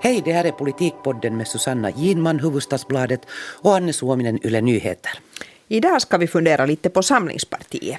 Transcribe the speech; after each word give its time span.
Hej, 0.00 0.22
det 0.24 0.32
här 0.32 0.44
är 0.44 0.52
Politikpodden 0.52 1.36
med 1.36 1.48
Susanna 1.48 1.90
Ginman, 1.90 2.38
Huvudstadsbladet 2.38 3.20
och 3.32 3.76
Anne 3.76 3.92
Suominen, 3.92 4.46
Yle 4.46 4.60
Nyheter. 4.60 5.12
Idag 5.68 6.02
ska 6.02 6.18
vi 6.18 6.26
fundera 6.26 6.66
lite 6.66 6.90
på 6.90 7.02
Samlingspartiet. 7.02 7.98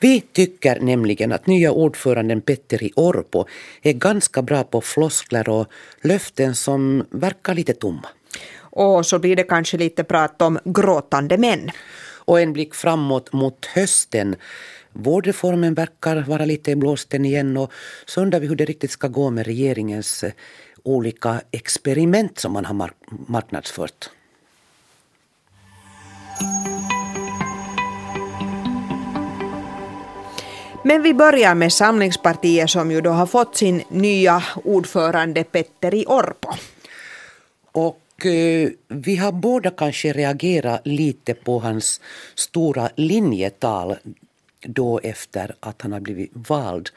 Vi 0.00 0.20
tycker 0.20 0.80
nämligen 0.80 1.32
att 1.32 1.46
nya 1.46 1.72
ordföranden 1.72 2.40
Petteri 2.40 2.92
Orpo 2.96 3.44
är 3.82 3.92
ganska 3.92 4.42
bra 4.42 4.64
på 4.64 4.80
floskler 4.80 5.48
och 5.48 5.66
löften 6.02 6.54
som 6.54 7.06
verkar 7.10 7.54
lite 7.54 7.74
tomma. 7.74 8.08
Och 8.58 9.06
så 9.06 9.18
blir 9.18 9.36
det 9.36 9.42
kanske 9.42 9.76
lite 9.76 10.04
prat 10.04 10.42
om 10.42 10.58
gråtande 10.64 11.38
män. 11.38 11.70
Och 12.24 12.40
en 12.40 12.52
blick 12.52 12.74
framåt 12.74 13.32
mot 13.32 13.66
hösten. 13.66 14.36
Vårdreformen 14.92 15.74
verkar 15.74 16.22
vara 16.22 16.44
lite 16.44 16.70
i 16.70 16.76
blåsten 16.76 17.24
igen 17.24 17.56
och 17.56 17.72
så 18.06 18.20
undrar 18.20 18.40
vi 18.40 18.46
hur 18.46 18.56
det 18.56 18.64
riktigt 18.64 18.90
ska 18.90 19.08
gå 19.08 19.30
med 19.30 19.46
regeringens 19.46 20.24
eh, 20.24 20.32
olika 20.82 21.40
experiment 21.50 22.38
som 22.38 22.52
man 22.52 22.64
har 22.64 22.90
marknadsfört. 23.26 24.10
Men 30.84 31.02
vi 31.02 31.14
börjar 31.14 31.54
med 31.54 31.72
Samlingspartiet 31.72 32.70
som 32.70 32.90
ju 32.90 33.00
då 33.00 33.10
har 33.10 33.26
fått 33.26 33.56
sin 33.56 33.82
nya 33.88 34.42
ordförande 34.64 35.44
Petteri 35.44 36.04
Orpo. 36.06 36.48
Och 37.72 38.26
eh, 38.26 38.68
vi 38.88 39.16
har 39.16 39.32
båda 39.32 39.70
kanske 39.70 40.12
reagerat 40.12 40.80
lite 40.84 41.34
på 41.34 41.58
hans 41.58 42.00
stora 42.34 42.90
linjetal 42.96 43.96
då 44.66 45.00
efter 45.02 45.54
att 45.60 45.82
han 45.82 45.92
har 45.92 46.00
blivit 46.00 46.30
vald. 46.32 46.90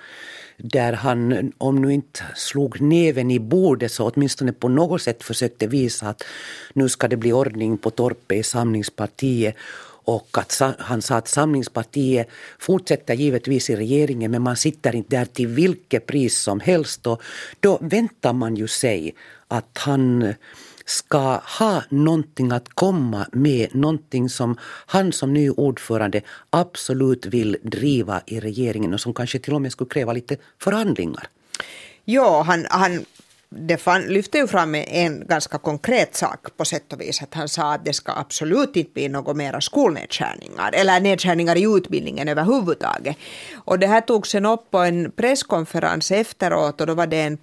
Där 0.58 0.94
han, 0.94 1.52
om 1.58 1.82
nu 1.82 1.94
inte 1.94 2.24
slog 2.36 2.82
näven 2.82 3.32
i 3.32 3.40
bordet, 3.40 3.92
så 3.92 4.10
åtminstone 4.10 4.54
på 4.54 4.68
något 4.70 5.02
sätt 5.02 5.24
försökte 5.24 5.68
visa 5.68 6.08
att 6.08 6.24
nu 6.74 6.90
ska 6.90 7.08
det 7.08 7.18
bli 7.18 7.34
ordning 7.34 7.78
på 7.78 7.90
torpet 7.90 8.38
i 8.38 8.44
Samlingspartiet 8.44 9.56
och 10.06 10.38
att 10.38 10.62
han 10.80 11.02
sa 11.02 11.16
att 11.16 11.28
Samlingspartiet 11.28 12.30
fortsätter 12.60 13.14
givetvis 13.14 13.70
i 13.70 13.76
regeringen 13.76 14.32
men 14.32 14.42
man 14.42 14.58
sitter 14.58 14.96
inte 14.96 15.18
där 15.18 15.26
till 15.26 15.48
vilket 15.48 16.06
pris 16.06 16.38
som 16.40 16.60
helst. 16.60 17.08
Och 17.08 17.22
då 17.60 17.78
väntar 17.82 18.34
man 18.34 18.56
ju 18.56 18.68
sig 18.68 19.16
att 19.48 19.78
han 19.78 20.34
ska 20.86 21.42
ha 21.60 21.84
någonting 21.90 22.52
att 22.52 22.70
komma 22.70 23.28
med, 23.32 23.76
någonting 23.76 24.30
som 24.30 24.58
han 24.86 25.12
som 25.12 25.34
ny 25.34 25.50
ordförande 25.50 26.22
absolut 26.50 27.26
vill 27.26 27.58
driva 27.64 28.22
i 28.26 28.40
regeringen 28.40 28.94
och 28.94 29.02
som 29.02 29.14
kanske 29.14 29.40
till 29.40 29.54
och 29.54 29.62
med 29.62 29.72
skulle 29.72 29.90
kräva 29.90 30.14
lite 30.14 30.38
förhandlingar. 30.60 31.28
Ja, 32.06 32.42
han, 32.42 32.66
han 32.70 33.06
det 33.56 33.78
fan, 33.78 34.02
lyfte 34.02 34.38
ju 34.38 34.48
fram 34.48 34.76
en 34.76 35.28
ganska 35.28 35.58
konkret 35.58 36.16
sak 36.16 36.58
på 36.58 36.66
sätt 36.66 36.94
och 36.94 37.02
vis. 37.02 37.22
Att 37.22 37.34
han 37.34 37.50
sa 37.50 37.74
att 37.74 37.86
det 37.86 37.94
ska 37.94 38.12
absolut 38.12 38.76
inte 38.76 38.92
bli 38.92 39.10
några 39.10 39.34
mera 39.34 39.62
skolnedskärningar 39.62 40.72
eller 40.74 41.00
nedskärningar 41.00 41.56
i 41.56 41.64
utbildningen 41.78 42.28
överhuvudtaget. 42.28 43.18
Och 43.56 43.80
det 43.80 43.88
här 43.88 44.02
togs 44.02 44.30
sen 44.30 44.46
upp 44.46 44.72
på 44.72 44.78
en 44.78 45.12
presskonferens 45.12 46.12
efteråt 46.12 46.82
och 46.82 46.88
då 46.88 46.94
var 46.94 47.08
det 47.08 47.22
en 47.22 47.38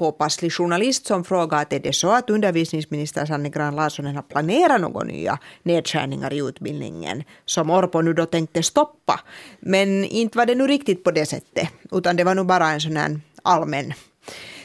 påpasslig 0.00 0.52
journalist 0.52 1.06
som 1.06 1.24
frågade 1.24 1.62
att 1.62 1.72
är 1.72 1.80
det 1.80 1.92
så 1.92 2.10
att 2.12 2.30
undervisningsminister 2.30 3.26
Sanne 3.26 3.48
Gran 3.48 3.76
Larsson 3.76 4.06
har 4.06 4.22
planerat 4.22 4.80
några 4.80 5.04
nya 5.04 5.38
nedskärningar 5.62 6.32
i 6.32 6.38
utbildningen 6.38 7.24
som 7.44 7.70
Orpo 7.70 8.00
nu 8.00 8.12
då 8.12 8.26
tänkte 8.26 8.62
stoppa. 8.62 9.20
Men 9.60 10.04
inte 10.04 10.38
var 10.38 10.46
det 10.46 10.54
nu 10.54 10.66
riktigt 10.66 11.04
på 11.04 11.10
det 11.10 11.26
sättet 11.26 11.68
utan 11.92 12.16
det 12.16 12.24
var 12.24 12.34
nog 12.34 12.46
bara 12.46 12.68
en 12.70 12.80
sån 12.80 12.96
här 12.96 13.20
allmän 13.42 13.92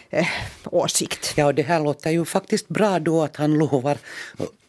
eh, 0.09 0.27
åsikt. 0.65 1.33
Ja, 1.37 1.45
och 1.45 1.55
det 1.55 1.63
här 1.63 1.79
låter 1.79 2.11
ju 2.11 2.25
faktiskt 2.25 2.67
bra 2.67 2.99
då 2.99 3.23
att 3.23 3.35
han 3.35 3.53
lovar 3.53 3.97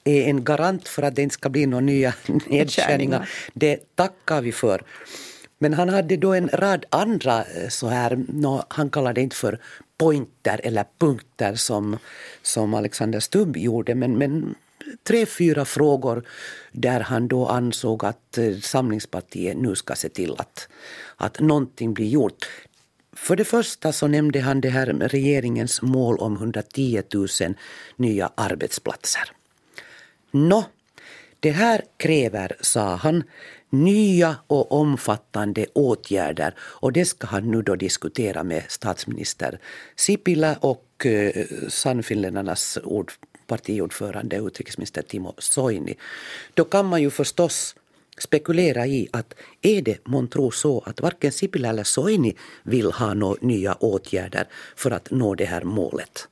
är 0.05 0.22
en 0.31 0.44
garant 0.44 0.88
för 0.88 1.03
att 1.03 1.15
det 1.15 1.22
inte 1.22 1.34
ska 1.34 1.49
bli 1.49 1.66
några 1.66 1.84
nya 1.84 2.15
nedskärningar. 2.47 3.28
Det 3.55 3.97
tackar 3.97 4.41
vi 4.43 4.53
för. 4.53 4.82
Men 5.59 5.75
han 5.75 5.88
hade 5.88 6.16
då 6.16 6.34
en 6.34 6.49
rad 6.53 6.84
andra 6.91 7.44
eh, 7.44 7.69
så 7.69 7.88
här, 7.88 8.25
no, 8.28 8.62
han 8.69 8.91
kallade 8.91 9.15
det 9.15 9.22
inte 9.22 9.37
för 9.37 9.59
pointer 9.99 10.61
eller 10.65 10.84
punkter 10.99 11.55
som, 11.55 11.99
som 12.43 12.75
Alexander 12.75 13.21
Stubb 13.21 13.57
gjorde, 13.57 13.95
men, 13.95 14.19
men 14.19 14.55
tre, 15.03 15.27
fyra 15.27 15.65
frågor 15.65 16.25
där 16.73 17.01
han 17.01 17.29
då 17.29 17.47
ansåg 17.47 18.05
att 18.05 18.39
eh, 18.39 18.56
Samlingspartiet 18.56 19.56
nu 19.56 19.75
ska 19.75 19.95
se 19.95 20.09
till 20.09 20.35
att, 20.39 20.69
att 21.17 21.41
någonting 21.41 21.95
blir 21.95 22.09
gjort. 22.09 22.47
För 23.12 23.37
det 23.37 23.45
första 23.45 23.93
så 23.93 24.06
nämnde 24.06 24.41
han 24.41 24.61
det 24.61 24.69
här 24.69 24.93
med 24.93 25.11
regeringens 25.11 25.83
mål 25.83 26.19
om 26.19 26.37
110 26.37 27.03
000 27.15 27.29
nya 27.97 28.31
arbetsplatser. 28.35 29.33
Nå, 30.31 30.65
det 31.41 31.51
här 31.51 31.83
kräver, 31.97 32.56
sa 32.61 32.95
han, 32.95 33.23
nya 33.71 34.37
och 34.47 34.72
omfattande 34.72 35.66
åtgärder 35.72 36.54
och 36.59 36.93
det 36.93 37.04
ska 37.04 37.27
han 37.27 37.50
nu 37.50 37.62
då 37.62 37.77
diskutera 37.77 38.44
med 38.44 38.65
statsminister 38.69 39.59
Sipilä 39.97 40.56
och 40.60 41.06
eh, 41.06 41.47
Sannfinländarnas 41.69 42.78
ord, 42.84 43.12
partiordförande 43.47 44.37
utrikesminister 44.37 45.03
Timo 45.03 45.34
Soini. 45.38 45.94
Då 46.55 46.65
kan 46.65 46.87
man 46.87 47.03
ju 47.03 47.10
förstås 47.10 47.76
spekulera 48.19 48.87
i 48.87 49.09
att 49.12 49.34
är 49.62 49.82
det 49.82 50.06
månntro 50.06 50.50
så 50.50 50.82
att 50.87 51.00
varken 51.00 51.32
Sipilä 51.32 51.69
eller 51.69 51.84
Soini 51.84 52.37
vill 52.62 52.93
ha 52.93 53.15
några 53.15 53.38
nya 53.41 53.75
åtgärder 53.75 54.49
för 54.76 54.91
att 54.91 55.10
nå 55.10 55.34
det 55.34 55.44
här 55.44 55.65
målet? 55.65 56.28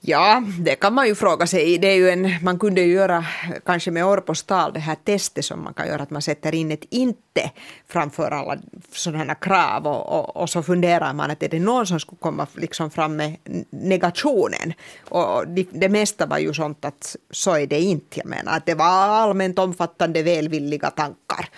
Ja, 0.00 0.42
det 0.58 0.74
kan 0.74 0.94
man 0.94 1.06
ju 1.06 1.14
fråga 1.14 1.46
sig. 1.46 1.78
Det 1.78 1.86
är 1.86 1.94
ju 1.94 2.10
en, 2.10 2.30
man 2.42 2.58
kunde 2.58 2.80
ju 2.80 2.92
göra, 2.92 3.24
kanske 3.64 3.90
med 3.90 4.04
Orpos 4.04 4.42
tal, 4.42 4.72
det 4.72 4.80
här 4.80 4.94
testet 5.04 5.44
som 5.44 5.64
man 5.64 5.74
kan 5.74 5.86
göra, 5.88 6.02
att 6.02 6.10
man 6.10 6.22
sätter 6.22 6.54
in 6.54 6.72
ett 6.72 6.84
inte 6.90 7.50
framför 7.88 8.30
alla 8.30 8.58
sådana 8.92 9.24
här 9.24 9.34
krav 9.40 9.86
och, 9.86 10.18
och, 10.18 10.36
och, 10.36 10.50
så 10.50 10.62
funderar 10.62 11.12
man 11.12 11.30
att 11.30 11.42
är 11.42 11.48
det 11.48 11.60
någon 11.60 11.86
som 11.86 12.00
skulle 12.00 12.18
komma 12.20 12.46
liksom 12.54 12.90
fram 12.90 13.16
med 13.16 13.36
negationen? 13.70 14.72
Och 15.08 15.48
det, 15.48 15.66
det 15.70 15.88
mesta 15.88 16.26
var 16.26 16.38
ju 16.38 16.54
sånt 16.54 16.84
att 16.84 17.16
så 17.30 17.54
är 17.54 17.66
det 17.66 17.80
inte. 17.80 18.18
Jag 18.18 18.26
menar 18.26 18.56
att 18.56 18.66
det 18.66 18.74
var 18.74 18.86
allmänt 18.86 19.58
omfattande 19.58 20.22
välvilliga 20.22 20.90
tankar. 20.90 21.48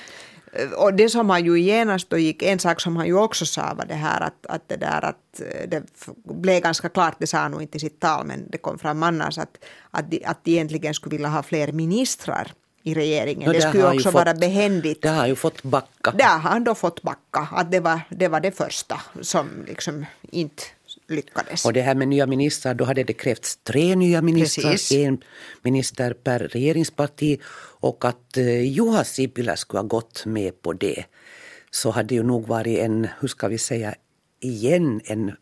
Och 0.77 0.95
det 0.95 1.09
som 1.09 1.31
han 1.31 1.45
ju 1.45 1.61
genast 1.61 2.11
då 2.11 2.19
gick, 2.19 2.43
en 2.43 2.59
sak 2.59 2.81
som 2.81 2.97
han 2.97 3.07
ju 3.07 3.15
också 3.15 3.47
sa 3.47 3.75
var 3.75 3.85
det 3.85 3.95
här 3.95 4.21
att, 4.21 4.47
att 4.47 4.69
det 4.69 4.77
där 4.77 5.05
att 5.05 5.41
det 5.69 5.83
blev 6.25 6.63
ganska 6.63 6.89
klart, 6.89 7.15
det 7.19 7.27
sa 7.27 7.39
han 7.39 7.51
nog 7.51 7.63
inte 7.63 7.77
i 7.77 7.81
sitt 7.81 8.01
tal 8.01 8.27
men 8.27 8.51
det 8.51 8.59
kom 8.59 8.79
fram 8.79 9.03
annars 9.03 9.39
att, 9.39 9.65
att, 9.91 10.11
de, 10.11 10.25
att 10.25 10.45
de 10.45 10.51
egentligen 10.51 10.95
skulle 10.95 11.17
vilja 11.17 11.29
ha 11.29 11.43
fler 11.43 11.73
ministrar 11.73 12.53
i 12.83 12.95
regeringen. 12.95 13.49
No, 13.49 13.53
det, 13.53 13.61
skulle 13.61 13.87
också 13.87 14.03
fått, 14.03 14.15
vara 14.15 14.35
behändigt. 14.35 15.03
Det 15.03 15.09
har 15.09 15.27
ju 15.27 15.37
fått 15.37 15.63
backa. 15.63 16.11
Det 16.11 16.25
har 16.25 16.39
han 16.39 16.65
då 16.65 16.75
fått 16.75 17.03
backa, 17.03 17.49
att 17.53 17.71
det 17.71 17.81
var 17.81 18.01
det, 18.09 18.29
var 18.29 18.41
det 18.41 18.53
första 18.53 19.01
som 19.21 19.65
liksom 19.67 20.07
inte 20.23 20.63
lyckades. 21.11 21.65
Och 21.65 21.73
det 21.73 21.83
här 21.83 21.95
med 21.95 22.09
nya 22.09 22.27
ministrar, 22.27 22.75
då 22.75 22.85
hade 22.85 23.05
det 23.05 23.13
krävts 23.13 23.57
tre 23.57 23.95
nya 23.97 24.23
ministrar, 24.23 24.71
Precis. 24.71 24.99
en 24.99 25.23
minister 25.63 26.13
per 26.13 26.39
regeringsparti 26.39 27.41
och 27.81 28.05
att 28.05 28.37
eh, 28.37 28.63
Juha 28.63 29.05
Sipilä 29.05 29.57
skulle 29.57 29.81
ha 29.81 29.87
gått 29.87 30.27
med 30.27 30.63
på 30.63 30.73
det 30.73 31.05
så 31.71 31.91
hade 31.91 32.15
ju 32.15 32.23
nog 32.23 32.47
varit 32.47 32.79
en, 32.79 33.09
hur 33.21 33.29
ska 33.29 33.49
vi 33.49 33.59
säga, 33.59 33.95
igen 34.41 35.01
en 35.05 35.33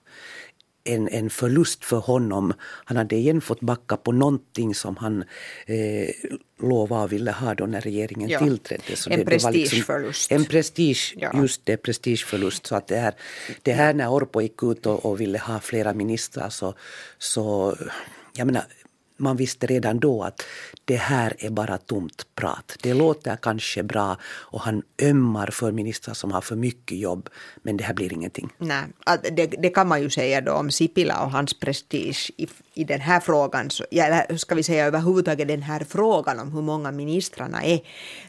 en, 0.89 1.09
en 1.09 1.31
förlust 1.31 1.85
för 1.85 1.97
honom. 1.97 2.53
Han 2.61 2.97
hade 2.97 3.17
igen 3.17 3.41
fått 3.41 3.61
backa 3.61 3.97
på 3.97 4.13
någonting 4.13 4.75
som 4.75 4.97
han 4.97 5.25
eh, 5.67 6.09
lovade 6.63 7.05
och 7.05 7.13
ville 7.13 7.33
ha 7.33 7.55
då 7.55 7.67
när 7.67 7.81
regeringen 7.81 8.29
ja. 8.29 8.39
tillträdde. 8.39 8.97
Så 8.97 9.11
en 9.11 9.25
prestigeförlust. 9.25 10.31
Liksom 10.31 10.37
en 10.37 10.45
prestige, 10.45 11.15
ja. 11.17 11.31
just 11.41 11.67
det, 11.67 11.77
prestigeförlust. 11.77 12.67
Så 12.67 12.77
att 12.77 12.87
det 12.87 12.97
här, 12.97 13.15
det 13.63 13.73
här 13.73 13.95
när 13.95 14.09
Orpo 14.09 14.41
gick 14.41 14.63
ut 14.63 14.87
och, 14.87 15.05
och 15.05 15.21
ville 15.21 15.39
ha 15.39 15.61
flera 15.61 15.95
ministrar 15.95 16.49
så, 16.51 16.75
så 17.19 17.77
jag 18.33 18.47
menar, 18.47 18.65
man 19.19 19.37
visste 19.37 19.67
redan 19.67 19.99
då 19.99 20.23
att 20.23 20.43
det 20.85 20.97
här 20.97 21.37
är 21.39 21.51
bara 21.51 21.79
tomt 21.79 22.27
prat. 22.35 22.77
Det 22.83 22.95
låter 22.95 23.37
kanske 23.37 23.83
bra 23.83 24.17
och 24.25 24.61
han 24.61 24.83
ömmar 25.03 25.47
för 25.47 25.73
ministrar 25.73 26.15
som 26.15 26.33
har 26.33 26.41
för 26.41 26.57
mycket 26.57 26.99
jobb 26.99 27.29
men 27.63 27.77
det 27.77 27.85
här 27.85 27.95
blir 27.95 28.13
ingenting. 28.13 28.49
Nej, 28.59 28.85
det, 29.33 29.47
det 29.47 29.71
kan 29.71 29.89
man 29.89 30.03
ju 30.03 30.11
säga 30.11 30.41
då 30.41 30.53
om 30.53 30.71
Sipilä 30.71 31.15
och 31.15 31.31
hans 31.31 31.61
prestige 31.61 32.31
i, 32.37 32.49
i 32.75 32.85
den 32.85 33.01
här 33.01 33.21
frågan, 33.21 33.71
så, 33.71 33.85
eller 33.91 34.37
ska 34.37 34.55
vi 34.55 34.63
säga 34.63 34.87
överhuvudtaget 34.87 35.49
den 35.49 35.63
här 35.63 35.85
frågan 35.89 36.39
om 36.39 36.53
hur 36.53 36.63
många 36.63 36.93
ministrarna 36.93 37.63
är, 37.65 37.81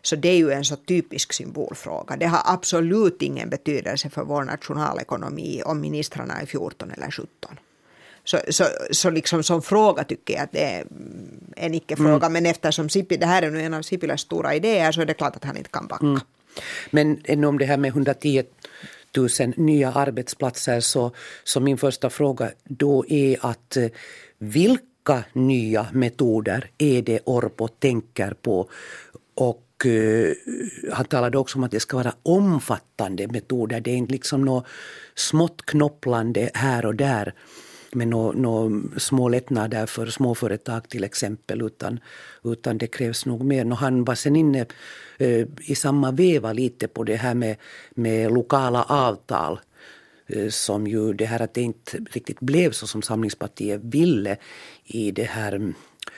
så 0.01 0.15
det 0.15 0.30
är 0.30 0.38
ju 0.38 0.51
en 0.51 0.65
så 0.65 0.75
typisk 0.75 1.33
symbolfråga. 1.33 2.15
Det 2.15 2.27
har 2.27 2.41
absolut 2.45 3.21
ingen 3.21 3.50
betydelse 3.50 4.09
för 4.09 4.24
vår 4.24 4.44
nationalekonomi 4.44 5.62
om 5.65 5.81
ministrarna 5.81 6.41
är 6.41 6.45
14 6.45 6.91
eller 6.91 7.12
17. 7.12 7.30
Så, 8.29 8.39
så, 8.49 8.65
så 8.91 9.09
liksom 9.09 9.43
som 9.43 9.61
fråga 9.61 10.03
tycker 10.03 10.33
jag 10.33 10.43
att 10.43 10.51
det 10.51 10.63
är 10.63 10.85
en 11.55 11.73
icke-fråga. 11.73 12.27
Mm. 12.27 12.33
Men 12.33 12.45
eftersom 12.45 12.89
Sipi, 12.89 13.17
det 13.17 13.25
här 13.25 13.41
är 13.41 13.51
nu 13.51 13.61
en 13.61 13.73
av 13.73 13.81
Sipiläs 13.81 14.21
stora 14.21 14.55
idéer 14.55 14.91
så 14.91 15.01
är 15.01 15.05
det 15.05 15.13
klart 15.13 15.35
att 15.35 15.43
han 15.43 15.57
inte 15.57 15.69
kan 15.69 15.87
backa. 15.87 16.05
Mm. 16.05 16.19
Men 16.91 17.21
ännu 17.23 17.47
om 17.47 17.57
det 17.57 17.65
här 17.65 17.77
med 17.77 17.89
110 17.89 18.43
000 19.17 19.29
nya 19.55 19.91
arbetsplatser 19.91 20.79
så, 20.79 21.11
så 21.43 21.59
min 21.59 21.77
första 21.77 22.09
fråga 22.09 22.51
då 22.63 23.05
är 23.07 23.37
att 23.41 23.77
eh, 23.77 23.89
vilka 24.37 25.23
nya 25.33 25.87
metoder 25.93 26.71
är 26.77 27.01
det 27.01 27.19
Orpo 27.25 27.67
tänker 27.67 28.33
på? 28.41 28.69
Och 29.35 29.85
uh, 29.85 30.31
han 30.91 31.05
talade 31.05 31.37
också 31.37 31.57
om 31.57 31.63
att 31.63 31.71
det 31.71 31.79
ska 31.79 31.97
vara 31.97 32.13
omfattande 32.23 33.27
metoder. 33.27 33.79
Det 33.79 33.91
är 33.91 33.95
inte 33.95 34.13
liksom 34.13 34.45
något 34.45 34.65
smått 35.15 35.65
knopplande 35.65 36.49
här 36.53 36.85
och 36.85 36.95
där 36.95 37.33
med 37.91 38.07
några 38.07 38.31
no, 38.31 38.81
små 39.00 39.30
lättnader 39.30 39.86
för 39.86 40.06
småföretag 40.06 40.89
till 40.89 41.03
exempel 41.03 41.62
utan, 41.62 42.00
utan 42.44 42.77
det 42.77 42.88
krävs 42.88 43.25
nog 43.25 43.44
mer. 43.44 43.71
Och 43.71 43.77
han 43.77 44.03
var 44.03 44.15
sen 44.15 44.36
inne 44.36 44.65
eh, 45.18 45.47
i 45.62 45.75
samma 45.75 46.12
veva 46.12 46.53
lite 46.53 46.88
på 46.88 47.03
det 47.03 47.15
här 47.15 47.33
med, 47.33 47.56
med 47.89 48.31
lokala 48.31 48.83
avtal 48.83 49.59
eh, 50.27 50.50
som 50.50 50.88
ju 50.88 51.13
det 51.13 51.25
här 51.25 51.41
att 51.41 51.53
det 51.53 51.62
inte 51.62 51.97
riktigt 51.97 52.39
blev 52.39 52.71
så 52.71 52.88
som 52.88 53.01
Samlingspartiet 53.01 53.81
ville 53.83 54.38
i 54.86 55.12
det 55.12 55.24
här 55.24 55.74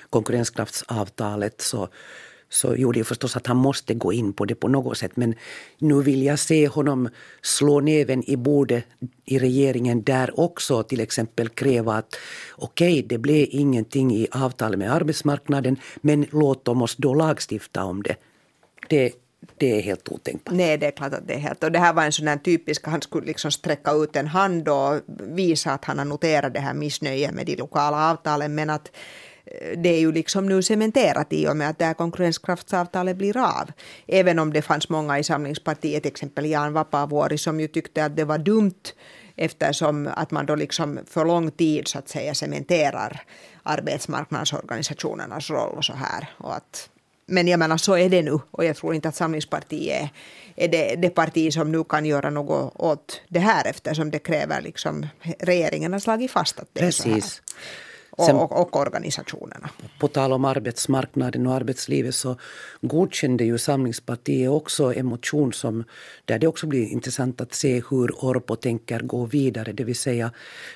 konkurrenskraftsavtalet 0.10 1.62
så 1.62 1.90
så 2.52 2.76
gjorde 2.76 3.00
det 3.00 3.04
förstås 3.04 3.36
att 3.36 3.48
han 3.48 3.58
måste 3.58 3.94
gå 3.94 4.14
in 4.14 4.34
på 4.34 4.46
det 4.46 4.56
på 4.56 4.68
något 4.68 4.98
sätt. 4.98 5.12
Men 5.16 5.36
nu 5.78 6.02
vill 6.02 6.24
jag 6.24 6.40
se 6.40 6.68
honom 6.68 7.10
slå 7.42 7.80
näven 7.80 8.30
i 8.30 8.36
bordet 8.36 8.84
i 9.26 9.40
regeringen 9.40 10.04
där 10.04 10.40
också. 10.40 10.84
Till 10.84 11.00
exempel 11.00 11.50
kräva 11.50 11.94
att 11.94 12.16
okej, 12.56 12.94
okay, 12.94 13.08
det 13.08 13.18
blev 13.18 13.48
ingenting 13.50 14.16
i 14.16 14.28
avtalet 14.32 14.80
med 14.80 14.94
arbetsmarknaden 14.94 15.78
men 16.02 16.26
låt 16.32 16.66
dem 16.66 16.82
oss 16.82 16.96
då 16.96 17.14
lagstifta 17.14 17.84
om 17.84 18.04
det. 18.04 18.16
Det 18.90 19.14
det 19.58 19.78
är 19.78 19.82
helt 19.82 20.10
otänkbart. 20.10 20.56
Nej, 20.56 20.78
det 20.78 20.88
är 20.88 20.92
klart 20.92 21.14
att 21.14 21.28
det 21.28 21.34
är 21.34 21.40
helt. 21.40 21.64
Och 21.64 21.72
det 21.72 21.80
här 21.80 21.94
var 21.94 22.04
en 22.04 22.12
sån 22.12 22.28
här 22.28 22.38
typisk, 22.38 22.88
han 22.88 23.02
skulle 23.02 23.28
liksom 23.28 23.52
sträcka 23.52 23.92
ut 23.92 24.16
en 24.16 24.28
hand 24.28 24.70
och 24.70 25.02
visa 25.20 25.72
att 25.72 25.86
han 25.86 25.98
har 25.98 26.06
noterat 26.06 26.54
det 26.54 26.60
här 26.60 26.74
missnöjet 26.74 27.34
med 27.34 27.46
de 27.46 27.56
lokala 27.56 28.12
avtalen. 28.12 28.56
Men 28.56 28.70
att 28.70 28.92
det 29.78 29.90
är 29.90 30.00
ju 30.00 30.12
liksom 30.12 30.50
nu 30.50 30.62
cementerat 30.62 31.34
i 31.34 31.48
och 31.48 31.58
med 31.58 31.70
att 31.70 31.80
det 31.80 31.86
här 31.86 31.94
konkurrenskraftsavtalet 31.94 33.18
blir 33.18 33.38
av. 33.38 33.72
Även 34.08 34.40
om 34.40 34.54
det 34.54 34.62
fanns 34.62 34.90
många 34.90 35.20
i 35.20 35.24
Samlingspartiet, 35.24 36.04
till 36.04 36.12
exempel 36.12 36.46
Jan 36.46 36.74
Vapaavuori, 36.74 37.38
som 37.38 37.60
ju 37.60 37.68
tyckte 37.68 38.06
att 38.06 38.16
det 38.16 38.26
var 38.26 38.38
dumt 38.38 38.94
eftersom 39.36 40.10
att 40.16 40.32
man 40.32 40.46
då 40.46 40.56
liksom 40.56 41.00
för 41.08 41.26
lång 41.26 41.52
tid 41.52 41.88
så 41.88 42.00
att 42.00 42.10
säga 42.10 42.34
cementerar 42.34 43.22
arbetsmarknadsorganisationernas 43.64 45.50
roll 45.50 45.78
och 45.78 45.86
så 45.86 45.94
här. 45.94 46.34
Och 46.38 46.56
att, 46.56 46.90
men 47.26 47.48
jag 47.48 47.60
menar 47.60 47.78
så 47.78 47.98
är 47.98 48.10
det 48.10 48.22
nu 48.22 48.40
och 48.52 48.66
jag 48.66 48.76
tror 48.76 48.96
inte 48.96 49.10
att 49.10 49.16
Samlingspartiet 49.16 50.02
är, 50.02 50.10
är 50.66 50.68
det, 50.68 50.96
det 50.96 51.10
parti 51.10 51.54
som 51.54 51.72
nu 51.72 51.84
kan 51.84 52.06
göra 52.06 52.30
något 52.30 52.74
åt 52.76 53.22
det 53.28 53.40
här 53.40 53.68
eftersom 53.68 54.12
det 54.12 54.20
kräver 54.20 54.62
liksom 54.62 55.08
regeringen 55.40 55.94
har 55.94 56.00
slagit 56.00 56.32
fast 56.32 56.60
att 56.60 56.70
det 56.74 56.80
Precis. 56.80 57.06
är 57.06 57.12
så 57.12 57.16
här 57.16 57.22
Sen, 58.18 58.36
och, 58.36 58.62
och, 58.62 58.76
organisationerna. 58.76 59.70
På 60.00 60.08
tal 60.08 60.34
om 60.34 60.46
arbetsmarknaden 60.46 61.48
och 61.48 61.54
arbetslivet 61.54 62.16
så 62.16 62.36
godkände 62.82 63.44
ju 63.44 63.58
Samlingspartiet 63.58 64.50
också 64.50 64.94
en 64.94 65.06
motion 65.06 65.54
som, 65.54 65.84
där 66.26 66.40
det 66.40 66.48
också 66.48 66.68
blir 66.68 66.88
intressant 66.88 67.42
att 67.42 67.54
se 67.54 67.84
hur 67.90 68.12
Orpo 68.26 68.56
tänker 68.56 69.00
gå 69.00 69.26
vidare. 69.26 69.72
Det 69.72 69.84
vill 69.84 69.96
säga, 69.96 70.32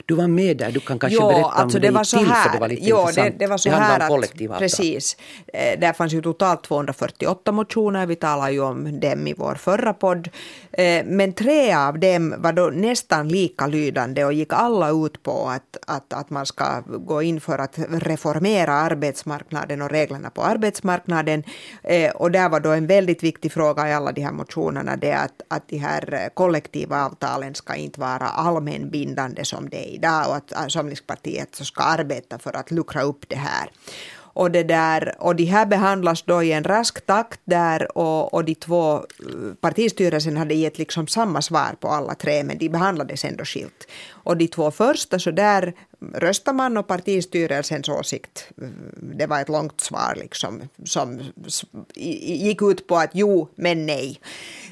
du 0.05 0.13
var 0.15 0.27
med 0.27 0.57
där, 0.57 0.71
du 0.71 0.79
kan 0.79 0.99
kanske 0.99 1.19
jo, 1.21 1.27
berätta 1.27 1.47
alltså 1.47 1.77
om 1.77 1.81
det, 1.81 1.87
det 1.87 1.93
var 1.93 2.03
så 2.03 2.17
till, 2.17 2.27
här, 2.27 2.43
för 2.43 2.53
det 2.53 2.59
var 2.59 2.67
lite 2.67 2.89
jo, 2.89 2.99
intressant. 2.99 3.31
Det, 3.31 3.45
det, 3.45 3.47
var 3.47 3.57
så 3.57 3.69
det 3.69 3.75
här 3.75 4.49
att, 4.49 4.59
Precis. 4.59 5.17
Eh, 5.47 5.79
där 5.79 5.93
fanns 5.93 6.13
ju 6.13 6.21
totalt 6.21 6.63
248 6.63 7.51
motioner, 7.51 8.05
vi 8.05 8.15
talade 8.15 8.51
ju 8.51 8.61
om 8.61 8.99
dem 8.99 9.27
i 9.27 9.33
vår 9.37 9.55
förra 9.55 9.93
podd. 9.93 10.29
Eh, 10.71 11.05
men 11.05 11.33
tre 11.33 11.73
av 11.73 11.99
dem 11.99 12.35
var 12.37 12.53
då 12.53 12.69
nästan 12.73 13.27
lika 13.27 13.67
lydande 13.67 14.25
och 14.25 14.33
gick 14.33 14.53
alla 14.53 14.89
ut 14.89 15.23
på 15.23 15.49
att, 15.49 15.77
att, 15.87 16.13
att 16.13 16.29
man 16.29 16.45
ska 16.45 16.81
gå 16.85 17.21
in 17.21 17.34
för 17.39 17.59
att 17.59 17.79
reformera 17.89 18.73
arbetsmarknaden 18.73 19.81
och 19.81 19.89
reglerna 19.89 20.29
på 20.29 20.41
arbetsmarknaden. 20.41 21.43
Eh, 21.83 22.11
och 22.11 22.31
där 22.31 22.49
var 22.49 22.59
då 22.59 22.71
en 22.71 22.87
väldigt 22.87 23.23
viktig 23.23 23.51
fråga 23.51 23.89
i 23.89 23.93
alla 23.93 24.11
de 24.11 24.21
här 24.21 24.31
motionerna 24.31 24.95
det 24.95 25.13
att, 25.13 25.41
att 25.47 25.67
de 25.69 25.77
här 25.77 26.13
eh, 26.13 26.29
kollektiva 26.33 27.05
avtalen 27.05 27.55
ska 27.55 27.75
inte 27.75 27.99
vara 27.99 28.27
allmänbindande 28.27 29.45
som 29.45 29.69
det 29.69 29.89
är 29.89 29.93
idag 29.93 30.29
och 30.29 30.35
att 30.35 30.51
eh, 30.51 30.67
Samlingspartiet 30.67 31.55
ska 31.55 31.83
arbeta 31.83 32.39
för 32.39 32.55
att 32.55 32.71
luckra 32.71 33.01
upp 33.01 33.29
det 33.29 33.35
här. 33.35 33.69
Och, 34.35 34.51
det 34.51 34.63
där, 34.63 35.15
och 35.19 35.35
de 35.35 35.43
här 35.45 35.65
behandlas 35.65 36.23
då 36.23 36.43
i 36.43 36.51
en 36.51 36.63
rask 36.63 37.05
takt 37.05 37.39
där 37.45 37.97
och, 37.97 38.33
och 38.33 38.45
de 38.45 38.55
två 38.55 38.95
eh, 38.95 39.03
partistyrelsen 39.61 40.37
hade 40.37 40.53
gett 40.53 40.77
liksom 40.77 41.07
samma 41.07 41.41
svar 41.41 41.75
på 41.79 41.87
alla 41.87 42.15
tre 42.15 42.43
men 42.43 42.57
de 42.57 42.69
behandlades 42.69 43.25
ändå 43.25 43.45
skilt. 43.45 43.87
Och 44.09 44.37
de 44.37 44.47
två 44.47 44.71
första 44.71 45.19
så 45.19 45.31
där 45.31 45.73
röstar 46.13 46.53
man 46.53 46.77
och 46.77 46.87
partistyrelsens 46.87 47.89
åsikt, 47.89 48.49
det 48.95 49.27
var 49.27 49.41
ett 49.41 49.49
långt 49.49 49.81
svar 49.81 50.17
liksom, 50.17 50.61
som 50.85 51.21
gick 51.95 52.61
ut 52.61 52.87
på 52.87 52.95
att 52.95 53.09
jo, 53.13 53.49
men 53.55 53.85
nej. 53.85 54.19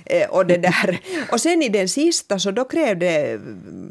Eh, 0.06 0.30
och, 0.30 0.46
det 0.46 0.58
där. 0.58 1.00
och 1.32 1.42
sen 1.42 1.62
i 1.62 1.70
den 1.70 1.90
sista 1.90 2.40
så 2.40 2.52
då 2.52 2.66
krävde, 2.66 3.40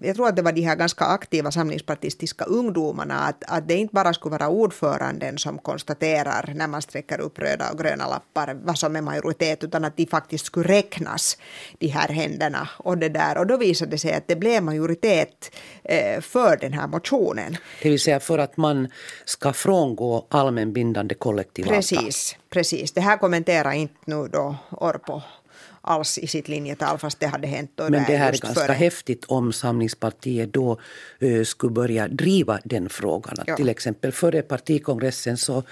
jag 0.03 0.17
tror 0.17 0.29
att 0.29 0.37
det 0.37 0.43
var 0.43 0.53
de 0.53 0.63
här 0.63 0.77
ganska 0.77 1.05
aktiva 1.05 1.51
samlingspartistiska 1.51 2.45
ungdomarna, 2.45 3.19
att, 3.19 3.45
att 3.49 3.69
det 3.69 3.75
inte 3.75 3.95
bara 3.95 4.15
skulle 4.15 4.39
vara 4.39 4.49
ordföranden 4.49 5.39
som 5.39 5.59
konstaterar 5.59 6.53
när 6.57 6.69
man 6.69 6.83
sträcker 6.83 7.21
upp 7.21 7.39
röda 7.39 7.71
och 7.71 7.79
gröna 7.79 8.09
lappar 8.09 8.55
vad 8.65 8.79
som 8.79 8.97
är 8.97 9.01
majoritet, 9.01 9.65
utan 9.65 9.85
att 9.85 9.97
de 9.97 10.07
faktiskt 10.07 10.47
skulle 10.47 10.69
räknas, 10.69 11.39
de 11.79 11.87
här 11.87 12.09
händerna. 12.09 12.69
Och, 12.77 12.99
det 12.99 13.09
där. 13.09 13.39
och 13.39 13.47
då 13.47 13.57
visade 13.57 13.91
det 13.91 13.99
sig 13.99 14.13
att 14.13 14.29
det 14.29 14.37
blev 14.37 14.63
majoritet 14.63 15.57
eh, 15.85 16.21
för 16.21 16.57
den 16.57 16.73
här 16.73 16.87
motionen. 16.87 17.22
Det 17.83 17.91
vill 17.91 18.01
säga 18.01 18.21
för 18.21 18.39
att 18.39 18.57
man 18.57 18.89
ska 19.25 19.53
frångå 19.53 20.27
allmänbindande 20.29 21.15
kollektivavtal. 21.15 21.77
Precis, 21.77 22.37
precis. 22.51 22.93
Det 22.93 23.01
här 23.01 23.17
kommenterar 23.17 23.73
inte 23.73 23.95
nu 24.05 24.29
då 24.33 24.57
Orpo 24.71 25.23
alls 25.83 26.19
i 26.19 26.27
sitt 26.27 26.49
linjetal 26.49 26.99
fast 26.99 27.21
det 27.21 27.27
hade 27.27 27.47
hänt. 27.47 27.81
Och 27.81 27.91
Men 27.91 28.05
det 28.07 28.17
här 28.17 28.33
är 28.33 28.39
ganska 28.39 28.61
före. 28.61 28.73
häftigt 28.73 29.25
om 29.25 29.53
Samlingspartiet 29.53 30.53
då 30.53 30.79
uh, 31.23 31.45
skulle 31.45 31.73
börja 31.73 32.09
driva 32.09 32.61
den 32.65 32.89
frågan. 32.89 33.37
Ja. 33.47 33.57
Till 33.57 33.69
exempel 33.69 34.13
före 34.13 34.43
partikongressen 34.43 35.37
så 35.37 35.63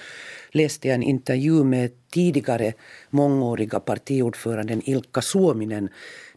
läste 0.50 0.88
jag 0.88 0.94
en 0.94 1.02
intervju 1.02 1.64
med 1.64 1.90
tidigare 2.10 2.72
mångåriga 3.10 3.80
partiordföranden 3.80 4.82
Ilkka 4.88 5.22
Suominen 5.22 5.88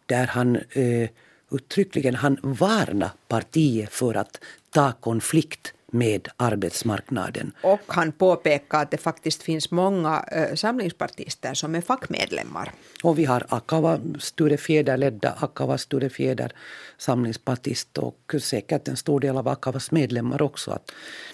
där 0.06 0.27
han 0.27 0.56
uh, 0.77 1.07
uttryckligen 1.51 2.15
han 2.15 2.38
varna 2.41 3.12
partiet 3.27 3.93
för 3.93 4.15
att 4.15 4.39
ta 4.74 4.92
konflikt 4.92 5.74
med 5.94 6.27
arbetsmarknaden. 6.38 7.51
Och 7.62 7.82
han 7.88 8.12
påpekar 8.12 8.82
att 8.82 8.92
det 8.92 8.98
faktiskt 8.98 9.44
finns 9.44 9.72
många 9.72 10.25
äh, 10.32 10.56
samlingspartister 10.56 11.53
som 11.53 11.75
är 11.75 11.82
fackmedlemmar. 11.82 12.72
Och 13.03 13.20
vi 13.20 13.25
har 13.25 13.46
Akava 13.50 14.00
Sture 14.20 14.58
Fjäder 14.58 14.98
ledda 14.98 15.34
Akava 15.39 15.77
Sture 15.77 16.10
Fjäder 16.10 16.51
samlingspartist 16.98 17.98
och 17.98 18.36
säkert 18.42 18.88
en 18.88 18.98
stor 18.98 19.20
del 19.20 19.38
av 19.38 19.48
Akavas 19.48 19.92
medlemmar 19.92 20.42
också. 20.42 20.72
Att 20.72 20.92